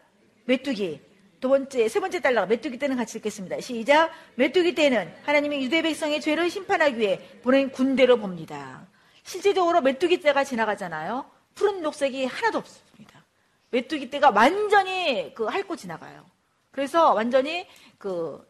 [0.45, 1.01] 메뚜기.
[1.45, 3.61] 두 번째, 세 번째 달러 메뚜기 때는 같이 읽겠습니다.
[3.61, 4.09] 시작.
[4.33, 8.87] 메뚜기 때는 하나님의 유대 백성의 죄를 심판하기 위해 보낸 군대로 봅니다.
[9.21, 11.29] 실제적으로 메뚜기 때가 지나가잖아요.
[11.53, 13.23] 푸른 녹색이 하나도 없습니다.
[13.69, 16.25] 메뚜기 때가 완전히 그 핥고 지나가요.
[16.71, 17.67] 그래서 완전히
[17.99, 18.43] 그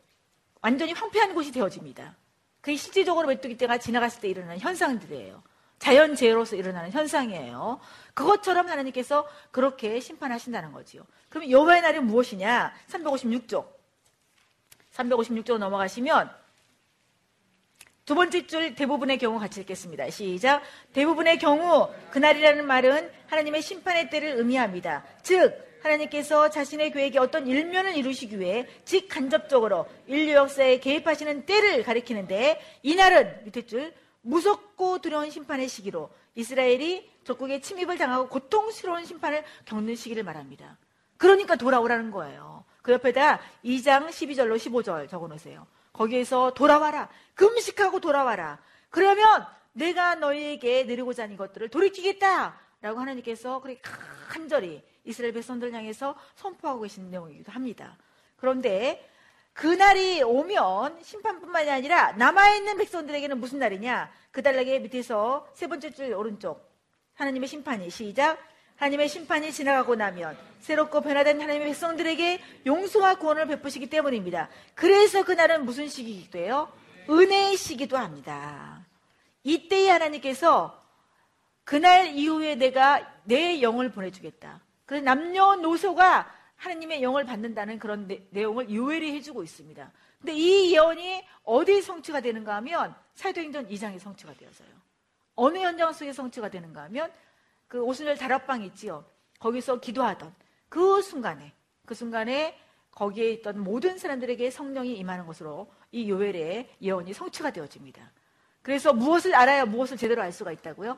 [0.61, 2.15] 완전히 황폐한 곳이 되어집니다.
[2.61, 5.43] 그게 실질적으로 메뚜기 때가 지나갔을 때 일어나는 현상들이에요.
[5.79, 7.79] 자연재해로서 일어나는 현상이에요.
[8.13, 11.03] 그것처럼 하나님께서 그렇게 심판하신다는 거지요.
[11.29, 12.73] 그럼 여호와의 날이 무엇이냐?
[12.89, 13.67] 356쪽.
[14.93, 16.31] 356쪽 넘어가시면
[18.05, 20.09] 두 번째 줄 대부분의 경우 같이 읽겠습니다.
[20.11, 20.61] 시작.
[20.93, 25.03] 대부분의 경우 그날이라는 말은 하나님의 심판의 때를 의미합니다.
[25.23, 33.43] 즉 하나님께서 자신의 계획에 어떤 일면을 이루시기 위해 직간접적으로 인류 역사에 개입하시는 때를 가리키는데 이날은
[33.43, 33.93] 밑에 줄
[34.25, 40.77] 무섭고 두려운 심판의 시기로 이스라엘이 적국의 침입을 당하고 고통스러운 심판을 겪는 시기를 말합니다.
[41.17, 42.65] 그러니까 돌아오라는 거예요.
[42.81, 45.65] 그 옆에다 2장 12절로 15절 적어 놓으세요.
[45.93, 47.07] 거기에서 돌아와라.
[47.35, 48.59] 금식하고 돌아와라.
[48.89, 52.59] 그러면 내가 너희에게 내리고자 하는 것들을 돌이키겠다.
[52.81, 53.81] 라고 하나님께서 그렇게
[54.27, 57.97] 간절히 이스라엘 백성들 향해서 선포하고 계신 내용이기도 합니다.
[58.37, 59.09] 그런데
[59.55, 64.11] 그날이 오면 심판뿐만이 아니라 남아있는 백성들에게는 무슨 날이냐?
[64.31, 66.69] 그 달락의 밑에서 세 번째 줄 오른쪽
[67.13, 68.37] 하나님의 심판이 시작
[68.75, 74.49] 하나님의 심판이 지나가고 나면 새롭고 변화된 하나님의 백성들에게 용서와 구원을 베푸시기 때문입니다.
[74.73, 76.69] 그래서 그날은 무슨 시기기도 해요?
[77.09, 78.85] 은혜의 시기도 합니다.
[79.43, 80.83] 이때에 하나님께서
[81.63, 84.59] 그날 이후에 내가 내 영을 보내주겠다.
[84.85, 89.91] 그래서 남녀노소가 하나님의 영을 받는다는 그런 내, 내용을 요엘이 해주고 있습니다.
[90.19, 94.69] 근데 이 예언이 어디에 성취가 되는가 하면 사도행전 2장에 성취가 되어서요.
[95.35, 97.11] 어느 현장 속에 성취가 되는가 하면
[97.67, 99.05] 그 오순절 다락방 있지요.
[99.39, 100.33] 거기서 기도하던
[100.69, 101.53] 그 순간에
[101.85, 102.57] 그 순간에
[102.91, 108.11] 거기에 있던 모든 사람들에게 성령이 임하는 것으로 이 요엘의 예언이 성취가 되어집니다.
[108.61, 110.97] 그래서 무엇을 알아야 무엇을 제대로 알 수가 있다고요?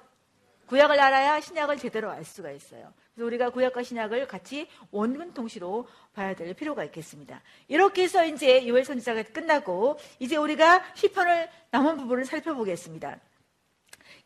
[0.67, 2.93] 구약을 알아야 신약을 제대로 알 수가 있어요.
[3.15, 7.41] 그래서 우리가 구약과 신약을 같이 원근 통시로 봐야 될 필요가 있겠습니다.
[7.67, 13.19] 이렇게 해서 이제 요엘 선지자가 끝나고 이제 우리가 시편을 남은 부분을 살펴보겠습니다.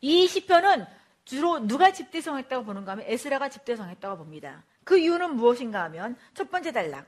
[0.00, 0.84] 이 시편은
[1.24, 4.64] 주로 누가 집대성했다고 보는가 하면 에스라가 집대성했다고 봅니다.
[4.84, 7.06] 그 이유는 무엇인가 하면 첫 번째 단락.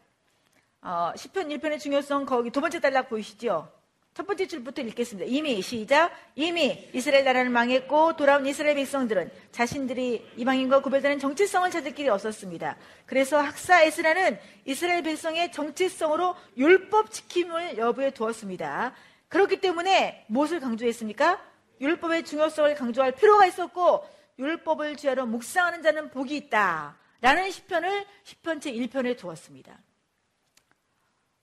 [0.83, 3.71] 어, 시편 1편의 중요성 거기 두 번째 단락 보이시죠?
[4.15, 5.29] 첫 번째 줄부터 읽겠습니다.
[5.29, 6.13] 이미 시작.
[6.37, 12.77] 이미 이스라엘 나라는 망했고 돌아온 이스라엘 백성들은 자신들이 이방인과 구별되는 정체성을 찾을 길이 없었습니다.
[13.07, 18.95] 그래서 학사 에스라는 이스라엘 백성의 정체성으로 율법 지킴을 여부에 두었습니다.
[19.27, 21.45] 그렇기 때문에 무엇을 강조했습니까?
[21.81, 26.97] 율법의 중요성을 강조할 필요가 있었고 율법을 주하로 묵상하는 자는 복이 있다.
[27.21, 29.77] 라는 시편을 시편 제 1편에 두었습니다.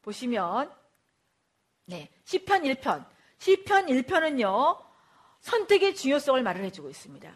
[0.04, 0.81] 보시면
[1.92, 3.06] 네, 시편 1편.
[3.38, 4.82] 시편 1편은요.
[5.42, 7.30] 선택의 중요성을 말을 해주고 있습니다.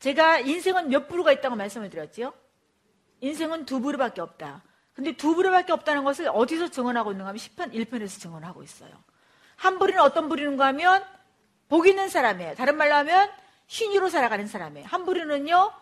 [0.00, 2.34] 제가 인생은 몇 부류가 있다고 말씀을 드렸지요?
[3.20, 4.64] 인생은 두 부류밖에 없다.
[4.94, 8.90] 근데 두 부류밖에 없다는 것을 어디서 증언하고 있는가 하면 시편 1편에서 증언하고 있어요.
[9.54, 11.04] 한 부류는 어떤 부류인가 하면
[11.68, 12.56] 복 있는 사람이에요.
[12.56, 13.30] 다른 말로 하면
[13.68, 14.88] 신유로 살아가는 사람이에요.
[14.88, 15.72] 한 부류는요.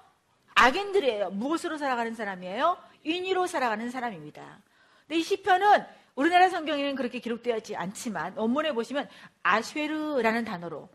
[0.55, 1.31] 악인들이에요.
[1.31, 2.77] 무엇으로 살아가는 사람이에요?
[3.05, 4.59] 인위로 살아가는 사람입니다.
[5.07, 5.87] 근데 이 시편은
[6.19, 9.09] 우리나라 성경에는 그렇게 기록되어 있지 않지만 원문에 보시면
[9.45, 10.89] 아쉐르라는 단어로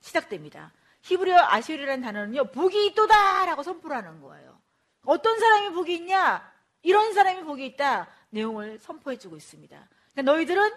[0.00, 0.70] 시작됩니다.
[1.00, 2.50] 히브리어 아쉐르라는 단어는요.
[2.50, 4.60] 복이 있도다라고 선포를 하는 거예요.
[5.06, 6.52] 어떤 사람이 복이 있냐?
[6.82, 8.06] 이런 사람이 복이 있다.
[8.28, 9.88] 내용을 선포해 주고 있습니다.
[10.12, 10.70] 그러니까 너희들은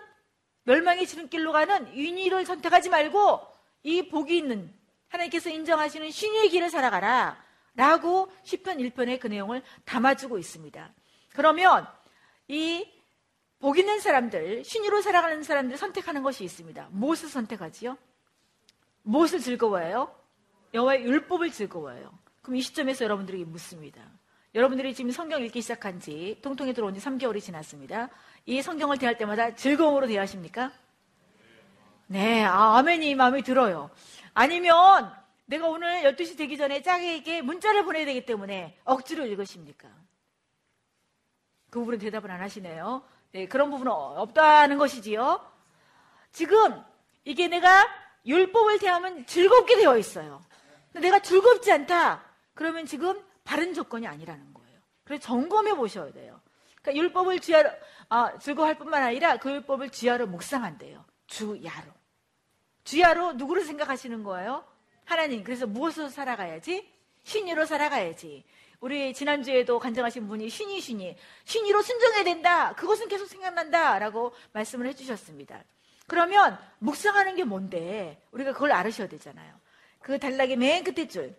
[0.64, 3.42] 멸망의 지름길로 가는 윤희를 선택하지 말고
[3.84, 4.74] 이 복이 있는
[5.10, 7.44] 하나님께서 인정하시는 신의 길을 살아가라.
[7.76, 10.90] 라고 10편 1편에 그 내용을 담아주고 있습니다.
[11.34, 11.86] 그러면
[12.48, 12.88] 이
[13.60, 16.88] 복 있는 사람들, 신유로 살아가는 사람들 선택하는 것이 있습니다.
[16.92, 17.98] 무엇을 선택하지요?
[19.04, 20.16] 무엇을 즐거워해요?
[20.74, 22.18] 여호와의 율법을 즐거워해요.
[22.42, 24.02] 그럼 이 시점에서 여러분들에게 묻습니다.
[24.56, 28.10] 여러분들이 지금 성경 읽기 시작한 지 통통에 들어온 지 3개월이 지났습니다.
[28.46, 30.72] 이 성경을 대할 때마다 즐거움으로 대하십니까?
[32.08, 33.92] 네, 아, 아멘이 마음에 들어요.
[34.34, 35.14] 아니면
[35.46, 39.90] 내가 오늘 12시 되기 전에 짝에게 문자를 보내야 되기 때문에 억지로 읽으십니까?
[41.70, 43.04] 그 부분은 대답을 안 하시네요.
[43.32, 45.46] 네, 그런 부분은 없다는 것이지요.
[46.32, 46.84] 지금
[47.24, 47.88] 이게 내가
[48.26, 50.44] 율법을 대하면 즐겁게 되어 있어요.
[50.94, 52.24] 내가 즐겁지 않다.
[52.54, 54.80] 그러면 지금 바른 조건이 아니라는 거예요.
[55.04, 56.42] 그래서 점검해 보셔야 돼요.
[56.82, 57.70] 그러니까 율법을 주야로
[58.10, 61.06] 아, 즐거워할 뿐만 아니라 그 율법을 주야로 묵상한대요.
[61.28, 61.92] 주야로.
[62.84, 64.64] 주야로 누구를 생각하시는 거예요?
[65.06, 65.44] 하나님.
[65.44, 66.92] 그래서 무엇으로 살아가야지?
[67.24, 68.44] 신유로 살아가야지.
[68.80, 72.74] 우리 지난주에도 간증하신 분이 신이 신이 신이로 순종해야 된다.
[72.76, 74.00] 그것은 계속 생각난다.
[74.00, 75.64] 라고 말씀을 해주셨습니다.
[76.08, 78.22] 그러면 묵상하는 게 뭔데?
[78.32, 79.54] 우리가 그걸 알으셔야 되잖아요.
[80.00, 81.36] 그 단락의 맨 끝에 줄.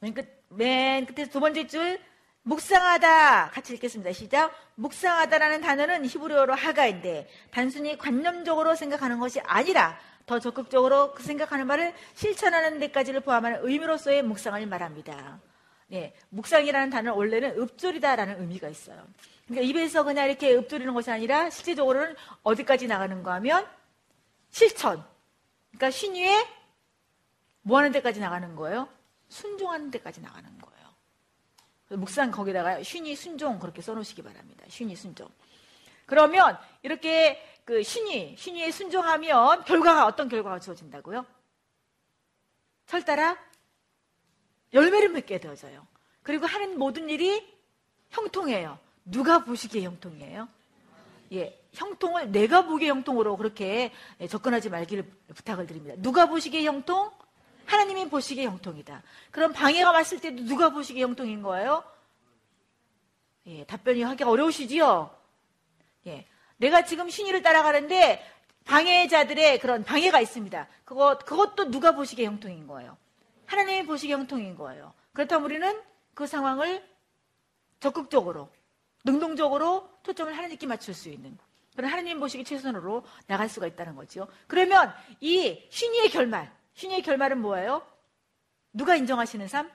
[0.00, 2.00] 맨 끝, 맨 끝에 두 번째 줄.
[2.42, 3.50] 묵상하다.
[3.50, 4.12] 같이 읽겠습니다.
[4.12, 4.52] 시작.
[4.76, 12.78] 묵상하다라는 단어는 히브리어로 하가인데 단순히 관념적으로 생각하는 것이 아니라 더 적극적으로 그 생각하는 말을 실천하는
[12.78, 15.40] 데까지를 포함하는 의미로서의 묵상을 말합니다.
[15.88, 19.06] 네, 묵상이라는 단어는 원래는 읍조리다라는 의미가 있어요.
[19.46, 23.66] 그러니까 입에서 그냥 이렇게 읍조리는 것이 아니라 실제적으로는 어디까지 나가는가 하면
[24.50, 25.04] 실천.
[25.70, 26.46] 그러니까 신유에
[27.62, 28.88] 뭐 하는 데까지 나가는 거예요?
[29.28, 30.76] 순종하는 데까지 나가는 거예요.
[31.90, 34.64] 묵상 거기다가 신이 순종 그렇게 써놓으시기 바랍니다.
[34.68, 35.28] 신이 순종.
[36.06, 41.26] 그러면 이렇게 그 신이 신이에 순종하면 결과가 어떤 결과가 주어진다고요?
[42.86, 43.36] 철따라
[44.76, 45.86] 열매를 맺게 되어져요.
[46.22, 47.44] 그리고 하는 모든 일이
[48.10, 48.78] 형통해요.
[49.04, 50.48] 누가 보시기에 형통이에요?
[51.32, 53.92] 예, 형통을 내가 보기에 형통으로 그렇게
[54.28, 55.94] 접근하지 말기를 부탁을 드립니다.
[55.98, 57.10] 누가 보시기에 형통?
[57.64, 59.02] 하나님이 보시기에 형통이다.
[59.32, 61.82] 그럼 방해가 왔을 때도 누가 보시기에 형통인 거예요?
[63.46, 65.10] 예, 답변이 하기 어려우시지요?
[66.06, 66.26] 예,
[66.58, 68.24] 내가 지금 신의를 따라가는데
[68.64, 70.68] 방해자들의 그런 방해가 있습니다.
[70.84, 72.96] 그것, 그것도 누가 보시기에 형통인 거예요?
[73.46, 74.92] 하나님이 보시기에 형통인 거예요.
[75.12, 75.82] 그렇다면 우리는
[76.14, 76.86] 그 상황을
[77.80, 78.50] 적극적으로,
[79.04, 81.38] 능동적으로 초점을 하나님께 맞출 수 있는
[81.76, 84.26] 그런 하나님 보시기 최선으로 나갈 수가 있다는 거죠.
[84.46, 87.86] 그러면 이 신의의 결말, 신의의 결말은 뭐예요?
[88.72, 89.70] 누가 인정하시는 삶?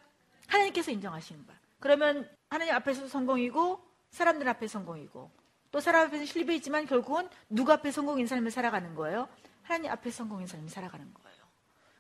[0.48, 1.54] 하나님께서 인정하시는 바.
[1.80, 5.32] 그러면 하나님 앞에서 성공이고 사람들 앞에 성공이고
[5.72, 9.30] 또 사람 앞에서 실패 있지만 결국은 누구 앞에 성공인 삶을 살아가는 거예요?
[9.64, 11.41] 하나님 앞에 성공인 삶을 살아가는 거예요.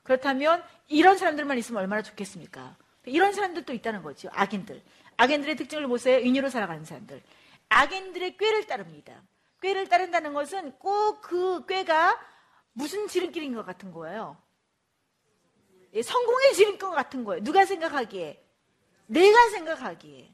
[0.03, 2.75] 그렇다면 이런 사람들만 있으면 얼마나 좋겠습니까?
[3.05, 4.29] 이런 사람들도 있다는 거죠.
[4.31, 4.81] 악인들.
[5.17, 6.19] 악인들의 특징을 보세요.
[6.19, 7.21] 인유로 살아가는 사람들.
[7.69, 9.21] 악인들의 꾀를 따릅니다.
[9.61, 12.19] 꾀를 따른다는 것은 꼭 그 꾀가
[12.73, 14.37] 무슨 지름길인 것 같은 거예요.
[15.93, 17.43] 예, 성공의 지름길 같은 거예요.
[17.43, 18.43] 누가 생각하기에?
[19.07, 20.33] 내가 생각하기에.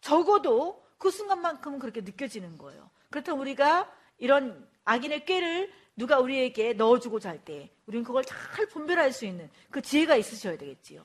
[0.00, 2.90] 적어도 그 순간만큼은 그렇게 느껴지는 거예요.
[3.10, 9.24] 그렇다면 우리가 이런 악인의 꾀를 누가 우리에게 넣어주고자 할 때, 우리는 그걸 잘 분별할 수
[9.24, 11.02] 있는 그 지혜가 있으셔야 되겠지요.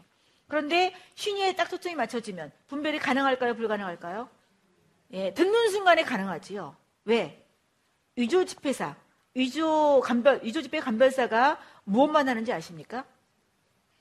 [0.48, 3.56] 그런데 신의에 딱 초점이 맞춰지면 분별이 가능할까요?
[3.56, 4.30] 불가능할까요?
[5.14, 6.76] 예, 듣는 순간에 가능하지요.
[7.06, 7.46] 왜?
[8.18, 8.96] 위조 집회사,
[9.34, 13.06] 위조 간별, 위조 집회 간별사가 무엇만 하는지 아십니까?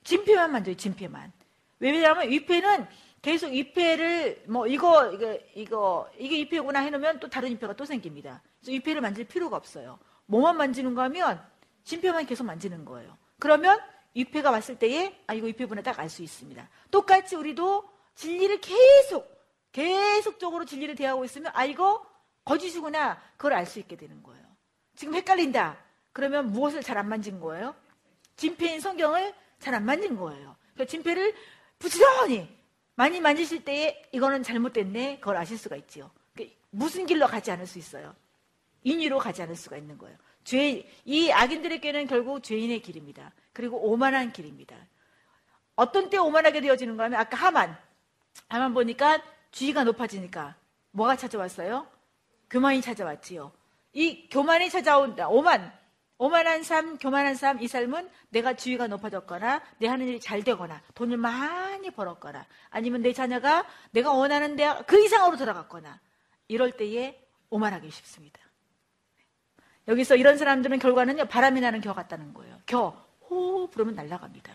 [0.03, 1.33] 진폐만 만져요, 진폐만.
[1.79, 2.87] 왜냐하면 위패는
[3.23, 8.43] 계속 위패를, 뭐, 이거, 이거, 이거, 이게 위패구나 해놓으면 또 다른 위패가 또 생깁니다.
[8.59, 9.99] 그래서 위패를 만질 필요가 없어요.
[10.31, 11.45] 뭐만 만지는 거 하면
[11.85, 13.19] 진폐만 계속 만지는 거예요.
[13.39, 13.81] 그러면
[14.15, 16.69] 위패가 왔을 때에, 아, 이거 위패구나 딱알 수 있습니다.
[16.91, 19.29] 똑같이 우리도 진리를 계속,
[19.73, 22.05] 계속적으로 진리를 대하고 있으면, 아, 이거
[22.45, 23.21] 거짓이구나.
[23.37, 24.45] 그걸 알 수 있게 되는 거예요.
[24.95, 25.79] 지금 헷갈린다.
[26.13, 27.75] 그러면 무엇을 잘 안 만진 거예요?
[28.37, 30.57] 진폐인 성경을 잘 안 만진 거예요.
[30.75, 31.35] 그러니까 진폐를
[31.79, 32.49] 부지런히
[32.95, 35.21] 많이 만지실 때에 이거는 잘못됐네.
[35.21, 36.11] 그걸 아실 수가 있지요.
[36.35, 38.15] 그러니까 무슨 길로 가지 않을 수 있어요?
[38.83, 40.17] 인위로 가지 않을 수가 있는 거예요.
[40.45, 43.33] 죄, 이 악인들에게는 결국 죄인의 길입니다.
[43.53, 44.77] 그리고 오만한 길입니다.
[45.77, 47.77] 어떤 때 오만하게 되어지는가 하면 아까 하만.
[48.49, 50.55] 하만 보니까 주의가 높아지니까
[50.93, 51.87] 뭐가 찾아왔어요?
[52.49, 53.53] 교만이 찾아왔지요.
[53.93, 55.29] 이 교만이 찾아온다.
[55.29, 55.73] 오만.
[56.19, 61.17] 오만한 삶, 교만한 삶, 이 삶은 내가 주의가 높아졌거나, 내 하는 일이 잘 되거나, 돈을
[61.17, 65.99] 많이 벌었거나, 아니면 내 자녀가 내가 원하는 데 그 이상으로 들어갔거나,
[66.49, 68.40] 이럴 때에 오만하기 쉽습니다.
[69.91, 72.57] 여기서 이런 사람들은 결과는요, 바람이 나는 겨 같다는 거예요.
[72.65, 74.53] 겨, 호, 부르면 날아갑니다.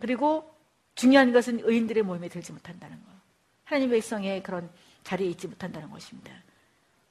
[0.00, 0.50] 그리고
[0.94, 3.18] 중요한 것은 의인들의 모임에 들지 못한다는 거예요.
[3.64, 4.70] 하나님의 백성의 그런
[5.04, 6.32] 자리에 있지 못한다는 것입니다.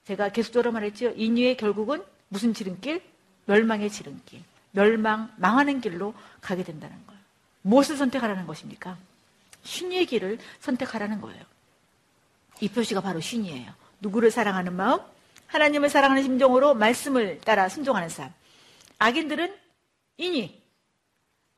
[0.06, 1.10] 제가 계속적으로 말했죠.
[1.10, 3.04] 인류의 결국은 무슨 지름길?
[3.46, 4.42] 멸망의 지름길.
[4.72, 7.22] 멸망, 망하는 길로 가게 된다는 거예요.
[7.62, 8.98] 무엇을 선택하라는 것입니까?
[9.62, 11.44] 신의 길을 선택하라는 거예요.
[12.62, 13.72] 이 표시가 바로 신이에요.
[14.00, 15.00] 누구를 사랑하는 마음?
[15.48, 18.34] 하나님을 사랑하는 심정으로 말씀을 따라 순종하는 삶.
[19.00, 19.56] 악인들은
[20.18, 20.62] 인이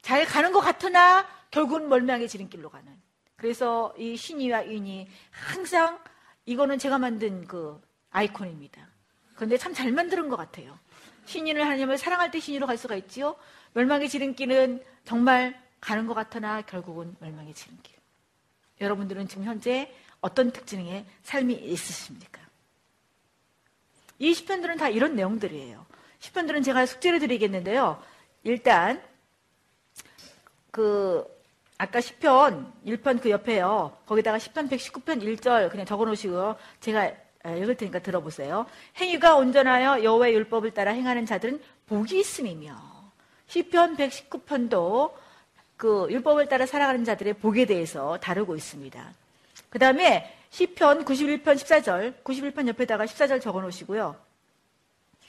[0.02, 3.00] 잘 가는 것 같으나 결국은 멀망의 지름길로 가는.
[3.36, 6.00] 그래서 이 신이와 인이 항상
[6.46, 8.88] 이거는 제가 만든 그 아이콘입니다.
[9.36, 10.78] 그런데 참 잘 만드는 것 같아요.
[11.26, 13.36] 신인을 하나님을 사랑할 때 신이로 갈 수가 있지요.
[13.74, 17.96] 멸망의 지름길은 정말 가는 것 같으나 결국은 멸망의 지름길.
[18.82, 22.42] 여러분들은 지금 현재 어떤 특징의 삶이 있으십니까?
[24.20, 25.86] 이 시편들은 다 이런 내용들이에요.
[26.20, 28.02] 시편들은 제가 숙제를 드리겠는데요.
[28.44, 29.02] 일단
[30.72, 31.26] 그
[31.78, 33.98] 아까 시편 1편 그 옆에요.
[34.06, 36.58] 거기다가 시편 119편 1절 그냥 적어 놓으시고요.
[36.82, 37.12] 제가
[37.44, 38.66] 아, 읽을 테니까 들어보세요.
[38.98, 42.76] 행위가 온전하여 여호와의 율법을 따라 행하는 자들은 복이 있음이며
[43.48, 45.14] 시편 119편도
[45.78, 49.14] 그 율법을 따라 살아가는 자들의 복에 대해서 다루고 있습니다.
[49.70, 54.16] 그 다음에 시편 91편 14절, 91편 옆에다가 14절 적어 놓으시고요.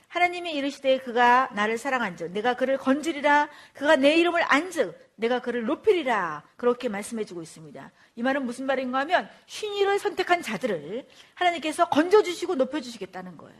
[0.09, 6.42] 하나님이 이르시되 그가 나를 사랑한즉 내가 그를 건지리라 그가 내 이름을 안즉 내가 그를 높이리라.
[6.56, 7.92] 그렇게 말씀해 주고 있습니다.
[8.16, 13.59] 이 말은 무슨 말인가 하면 신의를 선택한 자들을 하나님께서 건져 주시고 높여 주시겠다는 거예요.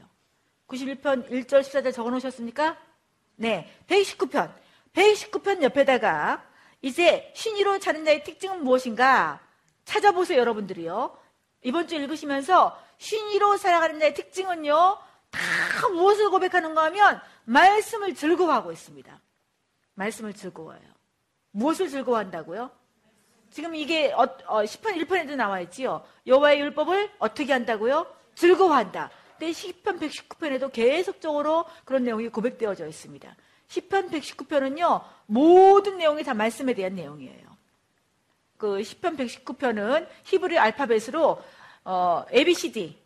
[0.66, 2.76] 91편 1절 14절 적어 놓으셨습니까?
[3.36, 3.70] 네.
[3.86, 4.52] 119편.
[4.94, 6.44] 119편 옆에다가
[6.82, 9.40] 이제 신의로 자는 자의 특징은 무엇인가?
[9.84, 11.16] 찾아보세요, 여러분들이요.
[11.62, 14.98] 이번 주 읽으시면서 신의로 살아가는 자의 특징은요,
[15.30, 19.20] 다 무엇을 고백하는가 하면 말씀을 즐거워하고 있습니다.
[19.94, 20.88] 말씀을 즐거워해요.
[21.52, 22.70] 무엇을 즐거워한다고요?
[23.50, 26.04] 지금 이게 어, 어, 10편 1편에도 나와 있지요.
[26.26, 28.06] 여호와의 율법을 어떻게 한다고요?
[28.34, 29.10] 즐거워한다.
[29.38, 33.34] 근데 10편 119편에도 계속적으로 그런 내용이 고백되어져 있습니다.
[33.68, 35.02] 10편 119편은요.
[35.26, 37.49] 모든 내용이 다 말씀에 대한 내용이에요.
[38.60, 41.42] 그 10편 119편은 히브리 알파벳으로
[41.84, 42.96] 어, ABCD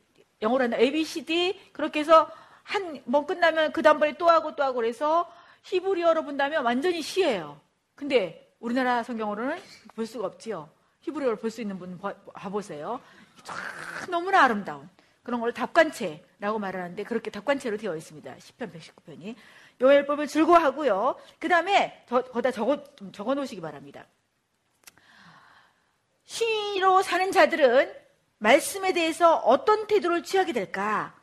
[0.42, 2.28] 영어로 하는 ABCD 그렇게 해서
[2.64, 5.30] 한 번 끝나면 그 다음번에 또 하고 또 하고 그래서
[5.62, 7.60] 히브리어로 본다면 완전히 시예요.
[7.94, 9.58] 근데 우리나라 성경으로는
[9.94, 10.68] 볼 수가 없지요.
[11.02, 12.00] 히브리어를 볼 수 있는 분
[12.34, 13.00] 봐보세요.
[13.44, 13.56] 참
[14.10, 14.88] 너무나 아름다운
[15.22, 18.34] 그런 걸 답관체라고 말하는데 그렇게 답관체로 되어 있습니다.
[18.36, 19.34] 10편 119편이.
[19.80, 21.16] 요엘법을 즐거워하고요.
[21.38, 24.06] 그 다음에 거기다 적어, 좀 적어 놓으시기 바랍니다.
[26.24, 27.92] 시로 사는 자들은
[28.38, 31.14] 말씀에 대해서 어떤 태도를 취하게 될까?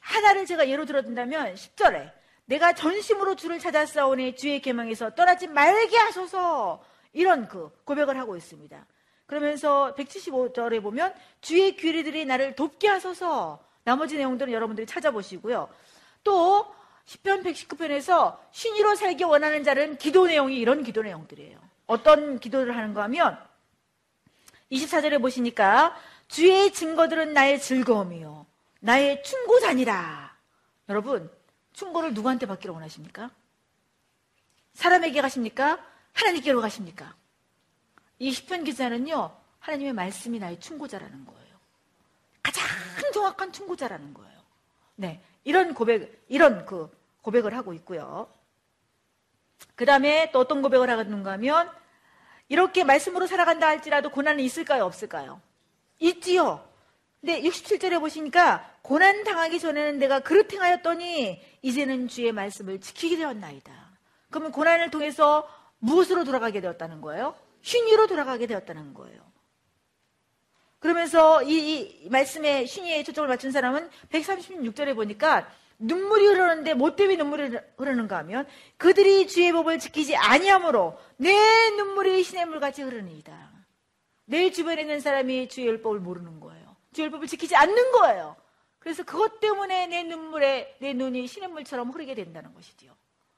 [0.00, 2.12] 하나를 제가 예로 들어준다면 10절에
[2.46, 6.82] 내가 전심으로 주를 찾아 싸우니 주의 계명에서 떠나지 말게 하소서
[7.12, 8.86] 이런 그 고백을 하고 있습니다.
[9.26, 15.68] 그러면서 175절에 보면 주의 귀리들이 나를 돕게 하소서 나머지 내용들은 여러분들이 찾아보시고요.
[16.24, 16.66] 또
[17.04, 21.58] 10편 119편에서 신의로 살기 원하는 자는 기도 내용이 이런 기도 내용들이에요.
[21.86, 23.38] 어떤 기도를 하는가 하면
[24.70, 25.96] 24절에 보시니까
[26.28, 28.46] 주의 증거들은 나의 즐거움이요
[28.80, 30.36] 나의 충고자니라.
[30.88, 31.30] 여러분
[31.72, 33.30] 충고를 누구한테 받기를 원하십니까?
[34.74, 35.84] 사람에게 가십니까?
[36.12, 37.14] 하나님께로 가십니까?
[38.18, 41.58] 이 시편 기자는요, 하나님의 말씀이 나의 충고자라는 거예요.
[42.42, 42.64] 가장
[43.12, 44.38] 정확한 충고자라는 거예요.
[44.96, 45.22] 네.
[45.44, 46.90] 이런 고백, 이런 그
[47.22, 48.32] 고백을 하고 있고요.
[49.74, 51.70] 그 다음에 또 어떤 고백을 하는가 하면
[52.48, 54.84] 이렇게 말씀으로 살아간다 할지라도 고난은 있을까요?
[54.84, 55.40] 없을까요?
[56.00, 56.66] 있지요.
[57.20, 63.72] 근데 67절에 보시니까 고난 당하기 전에는 내가 그릇 행하였더니 이제는 주의 말씀을 지키게 되었나이다.
[64.30, 67.34] 그러면 고난을 통해서 무엇으로 돌아가게 되었다는 거예요?
[67.62, 69.20] 쉰위로 돌아가게 되었다는 거예요.
[70.78, 77.56] 그러면서 이, 이 말씀에 쉰위에 초점을 맞춘 사람은 136절에 보니까 눈물이 흐르는데 뭐 때문에 눈물이
[77.76, 81.32] 흐르는가 하면 그들이 주의 법을 지키지 아니하므로 내
[81.70, 83.50] 눈물이 시냇 물같이 흐르니이다.
[84.24, 86.76] 내 주변에 있는 사람이 주의 율법을 모르는 거예요.
[86.92, 88.36] 주의 율법을 지키지 않는 거예요.
[88.78, 92.92] 그래서 그것 때문에 내 눈물에 내 눈이 시냇물처럼 흐르게 된다는 것이지요.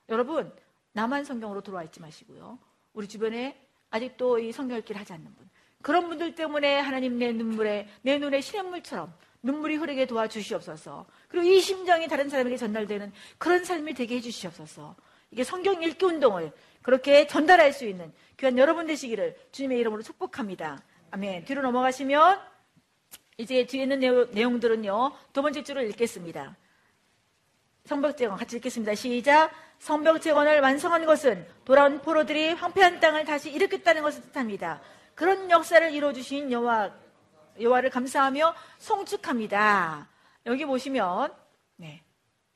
[0.09, 0.53] 여러분
[0.93, 2.59] 나만 성경으로 들어와 있지 마시고요.
[2.93, 3.61] 우리 주변에
[3.91, 5.49] 아직도 이 성경 읽기를 하지 않는 분
[5.83, 9.13] 그런 분들 때문에 하나님 내 눈물에 내 눈에 시냇물처럼
[9.43, 11.07] 눈물이 흐르게 도와주시옵소서.
[11.29, 14.97] 그리고 이 심정이 다른 사람에게 전달되는 그런 삶이 되게 해주시옵소서.
[15.31, 20.83] 이게 성경 읽기 운동을 그렇게 전달할 수 있는 귀한 여러분 되시기를 주님의 이름으로 축복합니다.
[21.13, 21.45] 아멘.
[21.45, 22.41] 뒤로 넘어가시면
[23.39, 24.01] 이제 뒤에 있는
[24.33, 26.57] 내용, 들은요두 번째 줄을 읽겠습니다.
[27.87, 28.95] 성벽재건 같이 읽겠습니다.
[28.95, 29.51] 시작.
[29.79, 34.81] 성벽재건을 완성한 것은 돌아온 포로들이 황폐한 땅을 다시 일으켰다는 것을 뜻합니다.
[35.15, 36.93] 그런 역사를 이루어 주신 여호와
[37.59, 40.09] 여호와를 감사하며 송축합니다.
[40.47, 41.35] 여기 보시면
[41.77, 42.03] 네.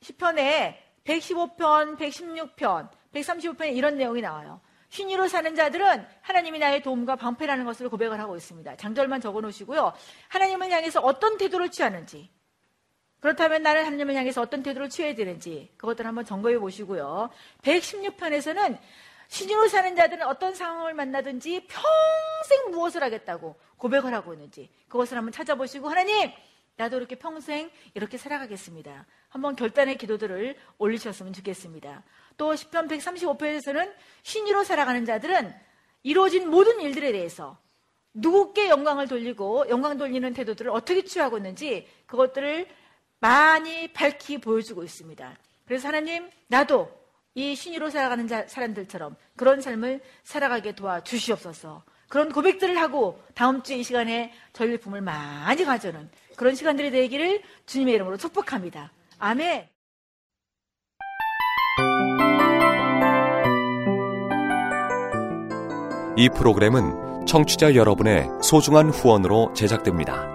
[0.01, 4.61] 시편에 115편, 116편, 135편에 이런 내용이 나와요.
[4.89, 8.77] 신의로 사는 자들은 하나님이 나의 도움과 방패라는 것을 고백을 하고 있습니다.
[8.77, 9.93] 장절만 적어 놓으시고요.
[10.29, 12.31] 하나님을 향해서 어떤 태도를 취하는지,
[13.19, 17.29] 그렇다면 나는 하나님을 향해서 어떤 태도를 취해야 되는지, 그것들 한번 점검해 보시고요.
[17.63, 18.77] 116편에서는
[19.27, 25.89] 신으로 사는 자들은 어떤 상황을 만나든지 평생 무엇을 하겠다고 고백을 하고 있는지 그것을 한번 찾아보시고
[25.89, 26.31] 하나님
[26.75, 29.05] 나도 이렇게 평생 이렇게 살아가겠습니다.
[29.29, 32.03] 한번 결단의 기도들을 올리셨으면 좋겠습니다.
[32.35, 35.53] 또 10편 135편에서는 신의로 살아가는 자들은
[36.01, 37.59] 이루어진 모든 일들에 대해서
[38.13, 42.67] 누구께 영광을 돌리고 영광 돌리는 태도들을 어떻게 취하고 있는지 그것들을
[43.19, 45.37] 많이 밝히 보여주고 있습니다.
[45.65, 46.91] 그래서 하나님 나도
[47.35, 51.83] 이 신의로 살아가는 자, 사람들처럼 그런 삶을 살아가게 도와주시옵소서.
[52.07, 58.17] 그런 고백들을 하고 다음 주이 시간에 전리 품을 많이 가져오는 그런 시간들이 되기를 주님의 이름으로
[58.17, 58.91] 축복합니다.
[59.19, 59.67] 아멘.
[66.17, 70.34] 이 프로그램은 청취자 여러분의 소중한 후원으로 제작됩니다.